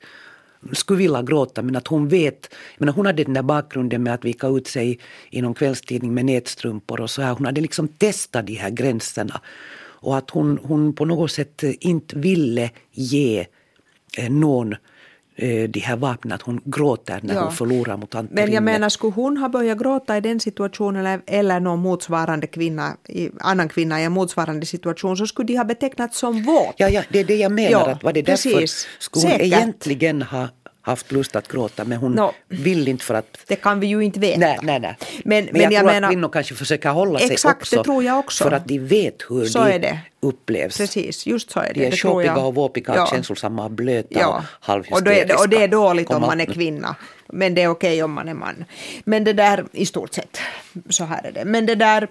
skulle 0.73 0.99
vilja 0.99 1.23
gråta 1.23 1.63
men 1.63 1.77
att 1.77 1.87
hon 1.87 2.09
vet, 2.09 2.55
menar, 2.79 2.93
hon 2.93 3.07
hade 3.07 3.25
den 3.25 3.35
där 3.35 3.43
bakgrunden 3.43 4.03
med 4.03 4.15
att 4.15 4.25
vika 4.25 4.47
ut 4.47 4.67
sig 4.67 4.99
i 5.31 5.43
någon 5.43 5.55
kvällstidning 5.55 6.15
med 6.15 6.25
nätstrumpor 6.25 7.01
och 7.01 7.11
så 7.11 7.23
här. 7.23 7.33
Hon 7.33 7.47
hade 7.47 7.61
liksom 7.61 7.89
testat 7.89 8.47
de 8.47 8.55
här 8.55 8.71
gränserna. 8.71 9.41
Och 9.77 10.17
att 10.17 10.31
hon, 10.31 10.59
hon 10.63 10.93
på 10.95 11.05
något 11.05 11.31
sätt 11.31 11.63
inte 11.63 12.19
ville 12.19 12.71
ge 12.91 13.47
eh, 14.19 14.31
någon 14.31 14.75
de 15.69 15.81
här 15.81 15.97
vapnen, 15.97 16.33
att 16.33 16.43
hon 16.43 16.61
gråter 16.65 17.21
när 17.23 17.35
Ja. 17.35 17.41
hon 17.43 17.53
förlorar 17.53 17.97
mot 17.97 18.15
Antti 18.15 18.35
Men 18.35 18.53
jag 18.53 18.63
menar, 18.63 18.89
skulle 18.89 19.13
hon 19.13 19.37
ha 19.37 19.49
börjat 19.49 19.79
gråta 19.79 20.17
i 20.17 20.21
den 20.21 20.41
situationen 20.41 21.07
eller, 21.07 21.21
eller 21.27 21.61
någon 21.61 21.79
motsvarande 21.81 22.47
kvinna, 22.47 22.97
annan 23.41 23.69
kvinna 23.69 24.01
i 24.01 24.05
en 24.05 24.13
motsvarande 24.13 24.67
situation 24.67 25.17
så 25.17 25.27
skulle 25.27 25.47
de 25.47 25.57
ha 25.57 25.65
betecknats 25.65 26.19
som 26.19 26.43
våt. 26.43 26.75
Ja, 26.77 26.89
ja, 26.89 27.03
det 27.11 27.21
är 27.21 27.25
det 27.25 27.37
jag 27.37 27.53
menar. 27.53 27.71
Ja, 27.71 27.91
att 27.91 28.03
var 28.03 28.13
det 28.13 28.23
därför 28.23 28.51
precis. 28.51 28.87
skulle 28.99 29.23
hon 29.25 29.31
Säkert. 29.33 29.47
egentligen 29.47 30.23
ha 30.23 30.49
haft 30.85 31.13
lust 31.13 31.37
att 31.37 31.49
gråta 31.49 31.85
men 31.85 31.99
hon 31.99 32.13
Nå. 32.13 32.33
vill 32.49 32.89
inte 32.89 33.05
för 33.05 33.15
att 33.15 33.39
Det 33.47 33.57
kan 33.57 33.81
vi 33.81 33.87
ju 33.87 34.01
inte 34.01 34.21
veta. 34.21 34.39
Nej, 34.41 34.59
nej, 34.63 34.81
nej. 34.81 34.97
Men, 35.25 35.49
Men, 35.53 35.61
jag, 35.63 35.73
tror 35.73 35.85
menar, 35.93 36.03
att 36.09 36.13
kvinnor 36.13 36.29
kanske 36.29 36.55
försöker 36.55 36.89
hålla 36.91 37.19
sig 37.19 37.33
Exakt, 37.33 37.61
också. 37.63 37.77
det 37.77 37.85
tror 37.85 38.05
jag 38.05 38.19
också. 38.19 38.45
För 38.45 38.53
att 38.53 38.69
de 38.69 38.79
vet 38.79 39.23
hur 39.29 39.47
Så 39.47 39.65
de 39.65 39.79
det. 39.79 39.99
upplevs. 40.21 40.77
Precis, 40.79 41.27
just 41.27 41.51
så 41.51 41.61
är 41.61 41.67
det. 41.75 41.81
De 41.81 41.87
är 41.87 42.19
det 42.21 42.25
jag. 42.27 42.47
och 42.47 42.55
våpiga 42.55 42.93
Ja. 42.97 43.03
och 43.03 43.09
känslosamma 43.09 43.65
och 43.65 43.71
blöta 43.71 44.21
Ja, 44.21 44.37
och 44.37 44.43
halvhysteriska. 44.67 45.23
och, 45.23 45.27
det, 45.29 45.35
och 45.35 45.49
det 45.49 45.63
är 45.63 45.69
dåligt 45.69 46.11
om 46.11 46.21
man 46.21 46.41
är 46.41 46.47
kvinna. 46.47 46.97
Men 47.29 47.55
det 47.55 47.63
är 47.63 47.69
okej 47.69 48.03
om 48.03 48.13
man 48.13 48.29
är 48.29 48.35
man. 48.35 48.65
Men 49.05 49.25
det 49.25 49.33
där, 49.33 49.65
i 49.73 49.87
stort 49.87 50.15
sett, 50.15 50.39
så 50.89 51.05
här 51.05 51.27
är 51.27 51.33
det. 51.33 51.45
Men 51.45 51.67
det 51.67 51.75
där, 51.75 52.03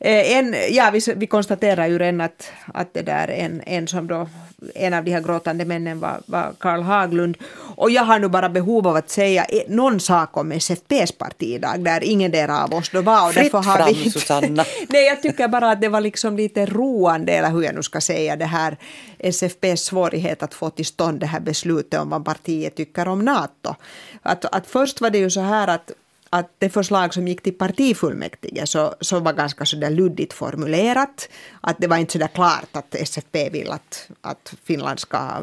eh, 0.00 0.36
en, 0.36 0.54
ja 0.70 0.90
vi, 0.92 1.00
vi 1.16 1.26
konstaterar 1.26 1.86
ju 1.86 1.98
redan 1.98 2.20
att, 2.20 2.52
att 2.74 2.94
det 2.94 3.02
där 3.02 3.28
en, 3.28 3.62
en 3.66 3.88
som 3.88 4.06
då, 4.06 4.28
en 4.74 4.94
av 4.94 5.04
de 5.04 5.10
här 5.10 5.20
gråtande 5.20 5.64
männen 5.64 6.00
var, 6.00 6.20
var 6.26 6.52
Karl 6.58 6.82
Haglund. 6.82 7.36
Och 7.76 7.90
jag 7.90 8.02
har 8.02 8.18
nu 8.18 8.28
bara 8.28 8.48
behov 8.48 8.88
av 8.88 8.96
att 8.96 9.10
säga 9.10 9.44
eh, 9.44 9.62
någon 9.68 10.00
sak 10.00 10.36
om 10.36 10.52
SFPs 10.52 11.12
partidag 11.18 11.84
där 11.84 12.04
ingen 12.04 12.30
där 12.30 12.48
av 12.64 12.74
oss 12.74 12.90
då 12.90 13.02
var. 13.02 13.28
Och 13.28 13.34
Fritt 13.34 13.52
har 13.52 13.62
fram, 13.62 13.88
vi 13.88 14.10
Susanna. 14.10 14.64
Nej, 14.88 15.06
jag 15.06 15.22
tycker 15.22 15.48
bara 15.48 15.70
att 15.70 15.80
det 15.80 15.88
var 15.88 16.00
liksom 16.00 16.36
lite 16.36 16.66
roande, 16.66 17.32
eller 17.32 17.50
hur 17.50 17.62
jag 17.62 17.74
nu 17.74 17.82
ska 17.82 18.00
säga, 18.00 18.36
det 18.36 18.44
här 18.44 18.76
SFPs 19.18 19.84
svårighet 19.84 20.42
att 20.42 20.54
få 20.54 20.70
till 20.70 20.86
stånd 20.86 21.20
det 21.20 21.26
här 21.26 21.40
beslutet 21.40 22.00
om 22.00 22.10
vad 22.10 22.24
partiet 22.24 22.76
tycker 22.76 23.08
om 23.08 23.24
NATO. 23.24 23.74
Att, 24.22 24.44
att 24.44 24.66
först 24.66 25.00
var 25.00 25.10
det 25.10 25.18
ju 25.18 25.30
så 25.30 25.40
här 25.40 25.68
att 25.68 25.90
att 26.32 26.50
det 26.58 26.68
förslag 26.68 27.14
som 27.14 27.28
gick 27.28 27.42
till 27.42 27.58
partifullmäktige 27.58 28.66
så, 28.66 28.94
så 29.00 29.20
var 29.20 29.32
ganska 29.32 29.64
så 29.64 29.76
där 29.76 29.90
luddigt 29.90 30.32
formulerat. 30.32 31.28
Att 31.60 31.76
det 31.78 31.86
var 31.86 31.96
inte 31.96 32.12
så 32.12 32.18
där 32.18 32.28
klart 32.28 32.68
att 32.72 32.94
SFP 32.94 33.50
vill 33.50 33.70
att, 33.70 34.08
att 34.20 34.54
Finland 34.64 35.00
ska 35.00 35.42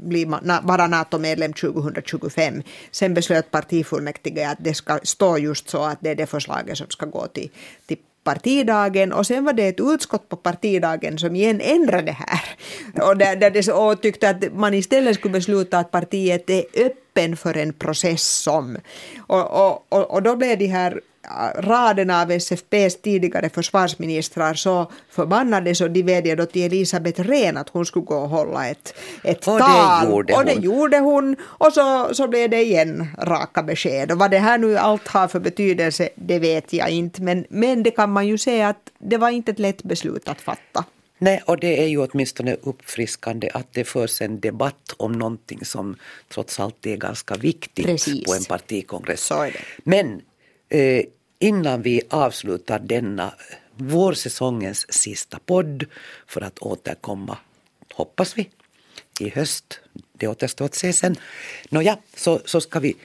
bli, 0.00 0.24
vara 0.62 0.86
NATO-medlem 0.86 1.52
2025. 1.52 2.62
Sen 2.90 3.14
beslöt 3.14 3.50
partifullmäktige 3.50 4.50
att 4.50 4.58
det 4.60 4.74
ska 4.74 4.98
stå 5.02 5.38
just 5.38 5.68
så 5.68 5.84
att 5.84 5.98
det 6.00 6.10
är 6.10 6.14
det 6.14 6.26
förslaget 6.26 6.78
som 6.78 6.86
ska 6.90 7.06
gå 7.06 7.26
till, 7.26 7.50
till 7.86 7.98
partidagen 8.24 9.12
och 9.12 9.26
sen 9.26 9.44
var 9.44 9.52
det 9.52 9.68
ett 9.68 9.80
utskott 9.80 10.28
på 10.28 10.36
partidagen 10.36 11.18
som 11.18 11.36
igen 11.36 11.60
ändrade 11.60 12.02
det 12.02 12.16
här. 12.26 12.40
Och, 13.08 13.16
där, 13.16 13.36
där 13.36 13.50
det, 13.50 13.72
och 13.72 14.02
tyckte 14.02 14.30
att 14.30 14.54
man 14.54 14.74
istället 14.74 15.14
skulle 15.14 15.32
besluta 15.32 15.78
att 15.78 15.90
partiet 15.90 16.50
är 16.50 16.64
öppet 16.74 17.05
öppen 17.16 17.36
för 17.36 17.56
en 17.56 17.72
process 17.72 18.22
som... 18.22 18.76
Och, 19.18 19.66
och, 19.66 19.86
och, 19.88 20.10
och 20.10 20.22
då 20.22 20.36
blev 20.36 20.58
de 20.58 20.66
här 20.66 21.00
raderna 21.58 22.22
av 22.22 22.30
SFPs 22.30 23.02
tidigare 23.02 23.48
försvarsministrar 23.48 24.54
så 24.54 24.90
förbannade 25.10 25.74
så 25.74 25.88
de 25.88 26.02
vädjade 26.02 26.42
då 26.42 26.46
till 26.46 26.62
Elisabeth 26.62 27.20
Rehn 27.20 27.56
att 27.56 27.68
hon 27.68 27.86
skulle 27.86 28.04
gå 28.04 28.14
och 28.14 28.28
hålla 28.28 28.68
ett, 28.68 28.94
ett 29.24 29.48
och 29.48 29.58
tal. 29.58 30.04
Det 30.04 30.10
gjorde 30.10 30.32
och 30.32 30.38
hon. 30.38 30.46
det 30.46 30.52
gjorde 30.52 30.98
hon. 30.98 31.36
Och 31.42 31.72
så, 31.72 32.14
så 32.14 32.28
blev 32.28 32.50
det 32.50 32.62
igen 32.62 33.06
raka 33.18 33.62
besked. 33.62 34.12
Och 34.12 34.18
vad 34.18 34.30
det 34.30 34.38
här 34.38 34.58
nu 34.58 34.76
allt 34.76 35.08
har 35.08 35.28
för 35.28 35.40
betydelse, 35.40 36.08
det 36.14 36.38
vet 36.38 36.72
jag 36.72 36.90
inte. 36.90 37.22
Men, 37.22 37.44
men 37.48 37.82
det 37.82 37.90
kan 37.90 38.12
man 38.12 38.26
ju 38.26 38.38
säga 38.38 38.68
att 38.68 38.90
det 38.98 39.16
var 39.18 39.30
inte 39.30 39.50
ett 39.50 39.58
lätt 39.58 39.82
beslut 39.82 40.28
att 40.28 40.40
fatta. 40.40 40.84
Nej, 41.18 41.42
och 41.46 41.60
det 41.60 41.82
är 41.82 41.86
ju 41.86 41.98
åtminstone 41.98 42.56
uppfriskande 42.62 43.50
att 43.54 43.66
det 43.72 43.84
förs 43.84 44.22
en 44.22 44.40
debatt 44.40 44.94
om 44.96 45.12
någonting 45.12 45.64
som 45.64 45.96
trots 46.28 46.60
allt 46.60 46.86
är 46.86 46.96
ganska 46.96 47.34
viktigt 47.34 47.86
Precis. 47.86 48.24
på 48.24 48.34
en 48.34 48.44
partikongress. 48.44 49.32
Men 49.78 50.22
eh, 50.68 51.04
innan 51.38 51.82
vi 51.82 52.02
avslutar 52.10 52.78
denna 52.78 53.34
vårsäsongens 53.76 54.92
sista 54.92 55.38
podd 55.46 55.84
för 56.26 56.40
att 56.40 56.58
återkomma, 56.58 57.38
hoppas 57.94 58.38
vi, 58.38 58.50
i 59.20 59.28
höst. 59.28 59.80
Det 60.12 60.28
återstår 60.28 60.64
att 60.64 60.74
se 60.74 60.92
sen. 60.92 61.16
Nåja, 61.68 61.98
så, 62.14 62.40
så 62.44 62.60
ska 62.60 62.80
vi 62.80 62.96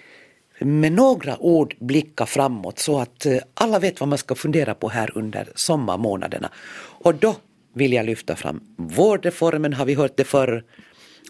med 0.59 0.91
några 0.91 1.37
ord 1.37 1.75
blicka 1.79 2.25
framåt 2.25 2.79
så 2.79 2.99
att 2.99 3.25
eh, 3.25 3.37
alla 3.53 3.79
vet 3.79 3.99
vad 3.99 4.09
man 4.09 4.17
ska 4.17 4.35
fundera 4.35 4.73
på 4.75 4.89
här 4.89 5.17
under 5.17 5.49
sommarmånaderna. 5.55 6.49
Och 6.77 7.15
då 7.15 7.35
vill 7.73 7.93
jag 7.93 8.05
lyfta 8.05 8.35
fram 8.35 8.61
vårdreformen, 8.77 9.73
har 9.73 9.85
vi 9.85 9.93
hört 9.93 10.17
det 10.17 10.23
förr, 10.23 10.63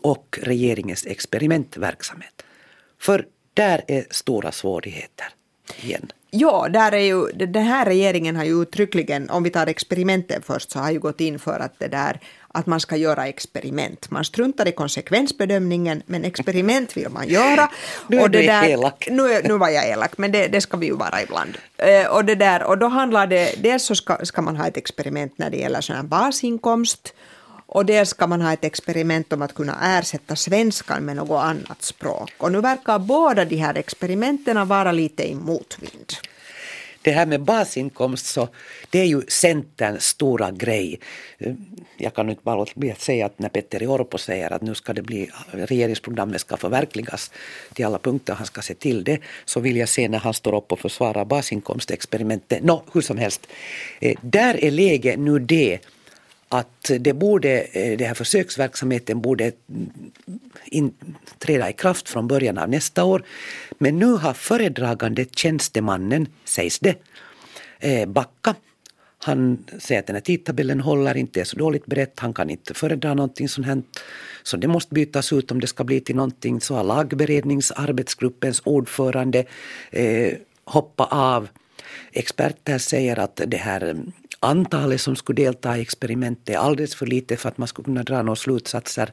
och 0.01 0.39
regeringens 0.41 1.05
experimentverksamhet. 1.05 2.43
För 2.99 3.25
där 3.53 3.81
är 3.87 4.05
stora 4.09 4.51
svårigheter 4.51 5.25
igen. 5.81 6.11
Ja, 6.29 6.67
där 6.69 6.91
är 6.91 6.97
ju, 6.97 7.25
den 7.25 7.63
här 7.63 7.85
regeringen 7.85 8.35
har 8.35 8.43
ju 8.43 8.61
uttryckligen, 8.61 9.29
om 9.29 9.43
vi 9.43 9.49
tar 9.49 9.67
experimenten 9.67 10.41
först, 10.41 10.71
så 10.71 10.79
har 10.79 10.91
ju 10.91 10.99
gått 10.99 11.21
in 11.21 11.39
för 11.39 11.59
att 11.59 11.79
det 11.79 11.87
där 11.87 12.19
att 12.53 12.65
man 12.65 12.79
ska 12.79 12.95
göra 12.95 13.27
experiment. 13.27 14.11
Man 14.11 14.25
struntar 14.25 14.67
i 14.67 14.71
konsekvensbedömningen, 14.71 16.03
men 16.05 16.25
experiment 16.25 16.97
vill 16.97 17.09
man 17.09 17.27
göra. 17.27 17.69
Nu 18.07 18.17
är 18.17 18.21
och 18.21 18.31
det 18.31 18.47
där, 18.47 18.69
elak. 18.69 19.07
Nu, 19.11 19.41
nu 19.43 19.57
var 19.57 19.69
jag 19.69 19.89
elak, 19.89 20.17
men 20.17 20.31
det, 20.31 20.47
det 20.47 20.61
ska 20.61 20.77
vi 20.77 20.85
ju 20.85 20.95
vara 20.95 21.21
ibland. 21.21 21.57
Eh, 21.77 22.07
och, 22.07 22.25
det 22.25 22.35
där, 22.35 22.63
och 22.63 22.77
då 22.77 22.87
handlar 22.87 23.27
det, 23.27 23.63
dels 23.63 23.83
så 23.83 23.95
ska, 23.95 24.17
ska 24.23 24.41
man 24.41 24.55
ha 24.55 24.67
ett 24.67 24.77
experiment 24.77 25.37
när 25.37 25.49
det 25.49 25.57
gäller 25.57 25.81
sån 25.81 25.95
här 25.95 26.03
basinkomst, 26.03 27.13
och 27.73 27.85
dels 27.85 28.09
ska 28.09 28.27
man 28.27 28.41
ha 28.41 28.53
ett 28.53 28.63
experiment 28.63 29.33
om 29.33 29.41
att 29.41 29.55
kunna 29.55 29.97
ersätta 29.97 30.35
svenskan 30.35 31.05
med 31.05 31.15
något 31.15 31.43
annat 31.43 31.81
språk. 31.81 32.33
Och 32.37 32.51
nu 32.51 32.61
verkar 32.61 32.99
båda 32.99 33.45
de 33.45 33.55
här 33.55 33.77
experimenten 33.77 34.67
vara 34.67 34.91
lite 34.91 35.29
i 35.29 35.35
motvind. 35.35 36.13
Det 37.01 37.11
här 37.11 37.25
med 37.25 37.41
basinkomst 37.41 38.25
så 38.25 38.47
det 38.89 38.99
är 38.99 39.05
ju 39.05 39.21
Centerns 39.27 40.05
stora 40.05 40.51
grej. 40.51 40.99
Jag 41.97 42.13
kan 42.13 42.29
inte 42.29 42.41
bara 42.43 42.55
låta 42.55 42.71
bli 42.75 42.91
att 42.91 43.01
säga 43.01 43.25
att 43.25 43.39
när 43.39 43.49
Petteri 43.49 43.87
Orpo 43.87 44.17
säger 44.17 44.53
att 44.53 44.61
nu 44.61 44.75
ska 44.75 44.93
det 44.93 45.01
bli 45.01 45.29
regeringsprogrammet 45.51 46.41
ska 46.41 46.57
förverkligas 46.57 47.31
till 47.73 47.85
alla 47.85 47.99
punkter, 47.99 48.33
han 48.33 48.45
ska 48.45 48.61
se 48.61 48.73
till 48.73 49.03
det, 49.03 49.19
så 49.45 49.59
vill 49.59 49.77
jag 49.77 49.89
se 49.89 50.09
när 50.09 50.19
han 50.19 50.33
står 50.33 50.55
upp 50.55 50.71
och 50.71 50.79
försvarar 50.79 51.25
basinkomstexperimentet. 51.25 52.63
Nå, 52.63 52.83
hur 52.93 53.01
som 53.01 53.17
helst, 53.17 53.47
eh, 53.99 54.17
där 54.21 54.63
är 54.63 54.71
läget 54.71 55.19
nu 55.19 55.39
det 55.39 55.79
att 56.51 56.91
det 56.99 57.13
borde, 57.13 57.61
eh, 57.61 57.97
den 57.97 58.07
här 58.07 58.13
försöksverksamheten 58.13 59.21
borde 59.21 59.51
in, 60.65 60.93
träda 61.39 61.69
i 61.69 61.73
kraft 61.73 62.09
från 62.09 62.27
början 62.27 62.57
av 62.57 62.69
nästa 62.69 63.03
år. 63.03 63.23
Men 63.77 63.99
nu 63.99 64.05
har 64.05 64.33
föredragande 64.33 65.25
tjänstemannen, 65.25 66.27
sägs 66.45 66.79
det, 66.79 66.95
eh, 67.79 68.09
backa. 68.09 68.55
Han 69.17 69.65
säger 69.79 69.99
att 69.99 70.07
den 70.07 70.15
här 70.15 70.21
tidtabellen 70.21 70.79
håller 70.79 71.17
inte, 71.17 71.41
är 71.41 71.43
så 71.43 71.57
dåligt 71.57 71.85
berett, 71.85 72.19
han 72.19 72.33
kan 72.33 72.49
inte 72.49 72.73
föredra 72.73 73.13
någonting 73.13 73.49
sånt 73.49 73.67
här. 73.67 73.81
Så 74.43 74.57
det 74.57 74.67
måste 74.67 74.93
bytas 74.93 75.33
ut 75.33 75.51
om 75.51 75.59
det 75.59 75.67
ska 75.67 75.83
bli 75.83 75.99
till 75.99 76.15
någonting. 76.15 76.61
Så 76.61 76.75
har 76.75 76.83
lagberedningsarbetsgruppens 76.83 78.61
ordförande 78.65 79.45
eh, 79.91 80.33
hoppa 80.65 81.05
av. 81.05 81.47
Experter 82.11 82.77
säger 82.77 83.19
att 83.19 83.41
det 83.47 83.57
här 83.57 83.95
antalet 84.39 85.01
som 85.01 85.15
skulle 85.15 85.43
delta 85.43 85.77
i 85.77 85.81
experimentet 85.81 86.55
är 86.55 86.59
alldeles 86.59 86.95
för 86.95 87.05
lite 87.05 87.37
för 87.37 87.49
att 87.49 87.57
man 87.57 87.67
skulle 87.67 87.85
kunna 87.85 88.03
dra 88.03 88.21
några 88.21 88.35
slutsatser 88.35 89.11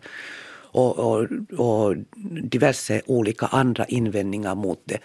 och, 0.71 0.99
och, 0.99 1.27
och 1.59 1.97
diverse 2.43 3.03
olika 3.07 3.47
andra 3.47 3.85
invändningar 3.85 4.55
mot 4.55 4.83
det. 4.85 4.99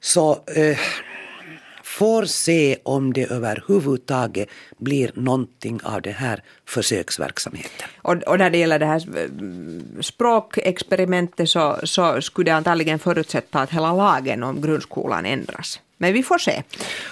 Så 0.00 0.44
eh, 0.46 0.78
får 1.82 2.24
se 2.24 2.76
om 2.82 3.12
det 3.12 3.30
överhuvudtaget 3.30 4.48
blir 4.78 5.10
någonting 5.14 5.80
av 5.82 6.02
det 6.02 6.10
här 6.10 6.42
försöksverksamheten. 6.68 7.88
Och, 7.96 8.22
och 8.22 8.38
när 8.38 8.50
det 8.50 8.58
gäller 8.58 8.78
det 8.78 8.86
här 8.86 9.02
eh, 9.16 10.00
språkexperimentet 10.00 11.50
så, 11.50 11.78
så 11.84 12.20
skulle 12.20 12.50
det 12.50 12.56
antagligen 12.56 12.98
förutsätta 12.98 13.60
att 13.60 13.70
hela 13.70 13.92
lagen 13.92 14.42
om 14.42 14.60
grundskolan 14.60 15.26
ändras. 15.26 15.80
Men 15.98 16.12
vi 16.12 16.22
får 16.22 16.38
se. 16.38 16.62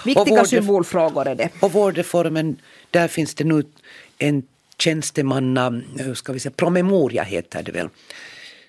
Viktiga 0.05 0.25
vår- 0.25 0.45
symbolfrågor 0.45 1.27
är 1.27 1.35
det. 1.35 1.49
Och 1.59 1.71
vårdreformen, 1.71 2.57
där 2.91 3.07
finns 3.07 3.35
det 3.35 3.43
nu 3.43 3.63
en 4.17 4.43
tjänstemanna, 4.77 5.81
hur 5.97 6.13
ska 6.13 6.33
vi 6.33 6.39
säga, 6.39 6.53
promemoria 6.55 7.23
heter 7.23 7.63
det 7.63 7.71
väl. 7.71 7.89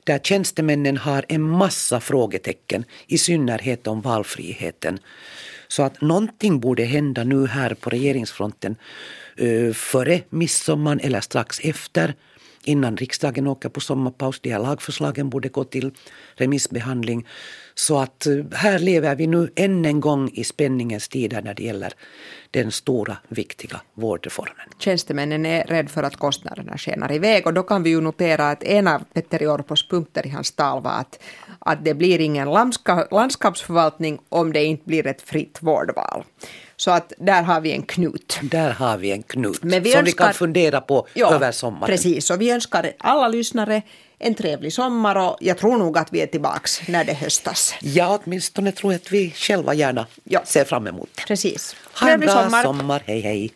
Där 0.05 0.19
tjänstemännen 0.19 0.97
har 0.97 1.25
en 1.29 1.43
massa 1.43 2.01
frågetecken, 2.01 2.85
i 3.07 3.19
synnerhet 3.19 3.87
om 3.87 4.01
valfriheten. 4.01 4.99
Så 5.69 5.83
att 5.83 6.01
någonting 6.01 6.61
borde 6.61 6.85
hända 6.85 7.25
nu 7.25 7.47
här 7.47 7.75
på 7.75 7.91
regeringsfronten 7.91 8.77
eh, 9.37 9.73
före 9.73 10.21
midsommar 10.31 11.01
eller 11.03 11.21
strax 11.21 11.61
efter 11.61 12.15
innan 12.65 12.97
riksdagen 12.97 13.47
åker 13.47 13.69
på 13.69 13.81
sommarpaus. 13.81 14.41
De 14.41 14.51
här 14.51 14.59
lagförslagen 14.59 15.31
borde 15.31 15.49
gå 15.49 15.65
till 15.65 15.91
remissbehandling. 16.35 17.27
Så 17.75 17.99
att 17.99 18.27
eh, 18.27 18.33
här 18.53 18.79
lever 18.79 19.15
vi 19.15 19.27
nu 19.27 19.51
än 19.57 19.85
en 19.85 20.01
gång 20.01 20.31
i 20.35 20.45
spänningens 20.45 21.09
tider 21.09 21.43
när 21.43 21.55
det 21.55 21.63
gäller 21.63 21.93
den 22.51 22.73
stora 22.73 23.17
viktiga 23.29 23.81
vårdreformen. 23.95 24.67
Tjänstemännen 24.79 25.47
är 25.47 25.65
rädd 25.65 25.91
för 25.91 26.03
att 26.03 26.17
kostnaderna 26.17 26.79
skenar 26.79 27.13
iväg 27.13 27.47
och 27.47 27.55
då 27.55 27.63
kan 27.63 27.83
vi 27.83 27.91
ju 27.91 28.01
notera 28.01 28.51
att 28.51 28.63
en 28.63 28.89
av 28.89 29.05
Petteri 29.13 29.47
Orpos 29.47 29.89
punkter 29.89 30.27
i 30.27 30.29
hans 30.31 30.53
tal 30.53 30.83
var 30.83 30.91
att, 30.91 31.19
att 31.59 31.85
det 31.85 31.95
blir 31.95 32.21
ingen 32.21 32.51
landska, 32.51 33.07
landskapsförvaltning 33.11 34.19
om 34.29 34.53
det 34.53 34.65
inte 34.65 34.85
blir 34.87 35.07
ett 35.07 35.23
fritt 35.23 35.59
vårdval. 35.61 36.25
Så 36.77 36.91
att 36.91 37.13
där 37.19 37.43
har 37.43 37.61
vi 37.61 37.73
en 37.73 37.83
knut. 37.83 38.39
Där 38.43 38.71
har 38.71 38.97
vi 38.99 39.11
en 39.13 39.23
knut 39.23 39.59
vi 39.63 39.71
som 39.71 39.83
vi 39.83 39.95
önskar- 39.97 40.25
kan 40.25 40.35
fundera 40.35 40.81
på 40.81 41.07
Ja, 41.15 41.35
över 41.35 41.53
sommaren. 41.53 41.87
Precis, 41.87 42.31
och 42.31 42.41
vi 42.41 42.51
önskar 42.51 42.93
alla 42.99 43.29
lyssnare 43.29 43.83
en 44.25 44.35
trevlig 44.35 44.73
sommar 44.73 45.17
och 45.17 45.37
jag 45.41 45.59
tror 45.59 45.79
nog 45.79 45.99
att 45.99 46.09
vi 46.13 46.21
är 46.21 46.27
tillbaks 46.27 46.89
när 46.89 47.05
det 47.05 47.13
höstas. 47.15 47.75
Ja, 47.81 48.21
åtminstone 48.25 48.73
tror 48.73 48.93
jag 48.93 49.01
att 49.01 49.13
vi 49.13 49.31
själva 49.31 49.75
gärna 49.75 50.07
Ja. 50.25 50.41
ser 50.45 50.65
fram 50.65 50.87
emot 50.87 51.09
det. 51.15 51.23
Precis. 51.27 51.77
Ha 52.01 52.09
en 52.11 52.21
bra 52.21 52.43
sommar. 52.43 52.63
sommar. 52.63 53.03
Hej 53.07 53.21
hej. 53.21 53.51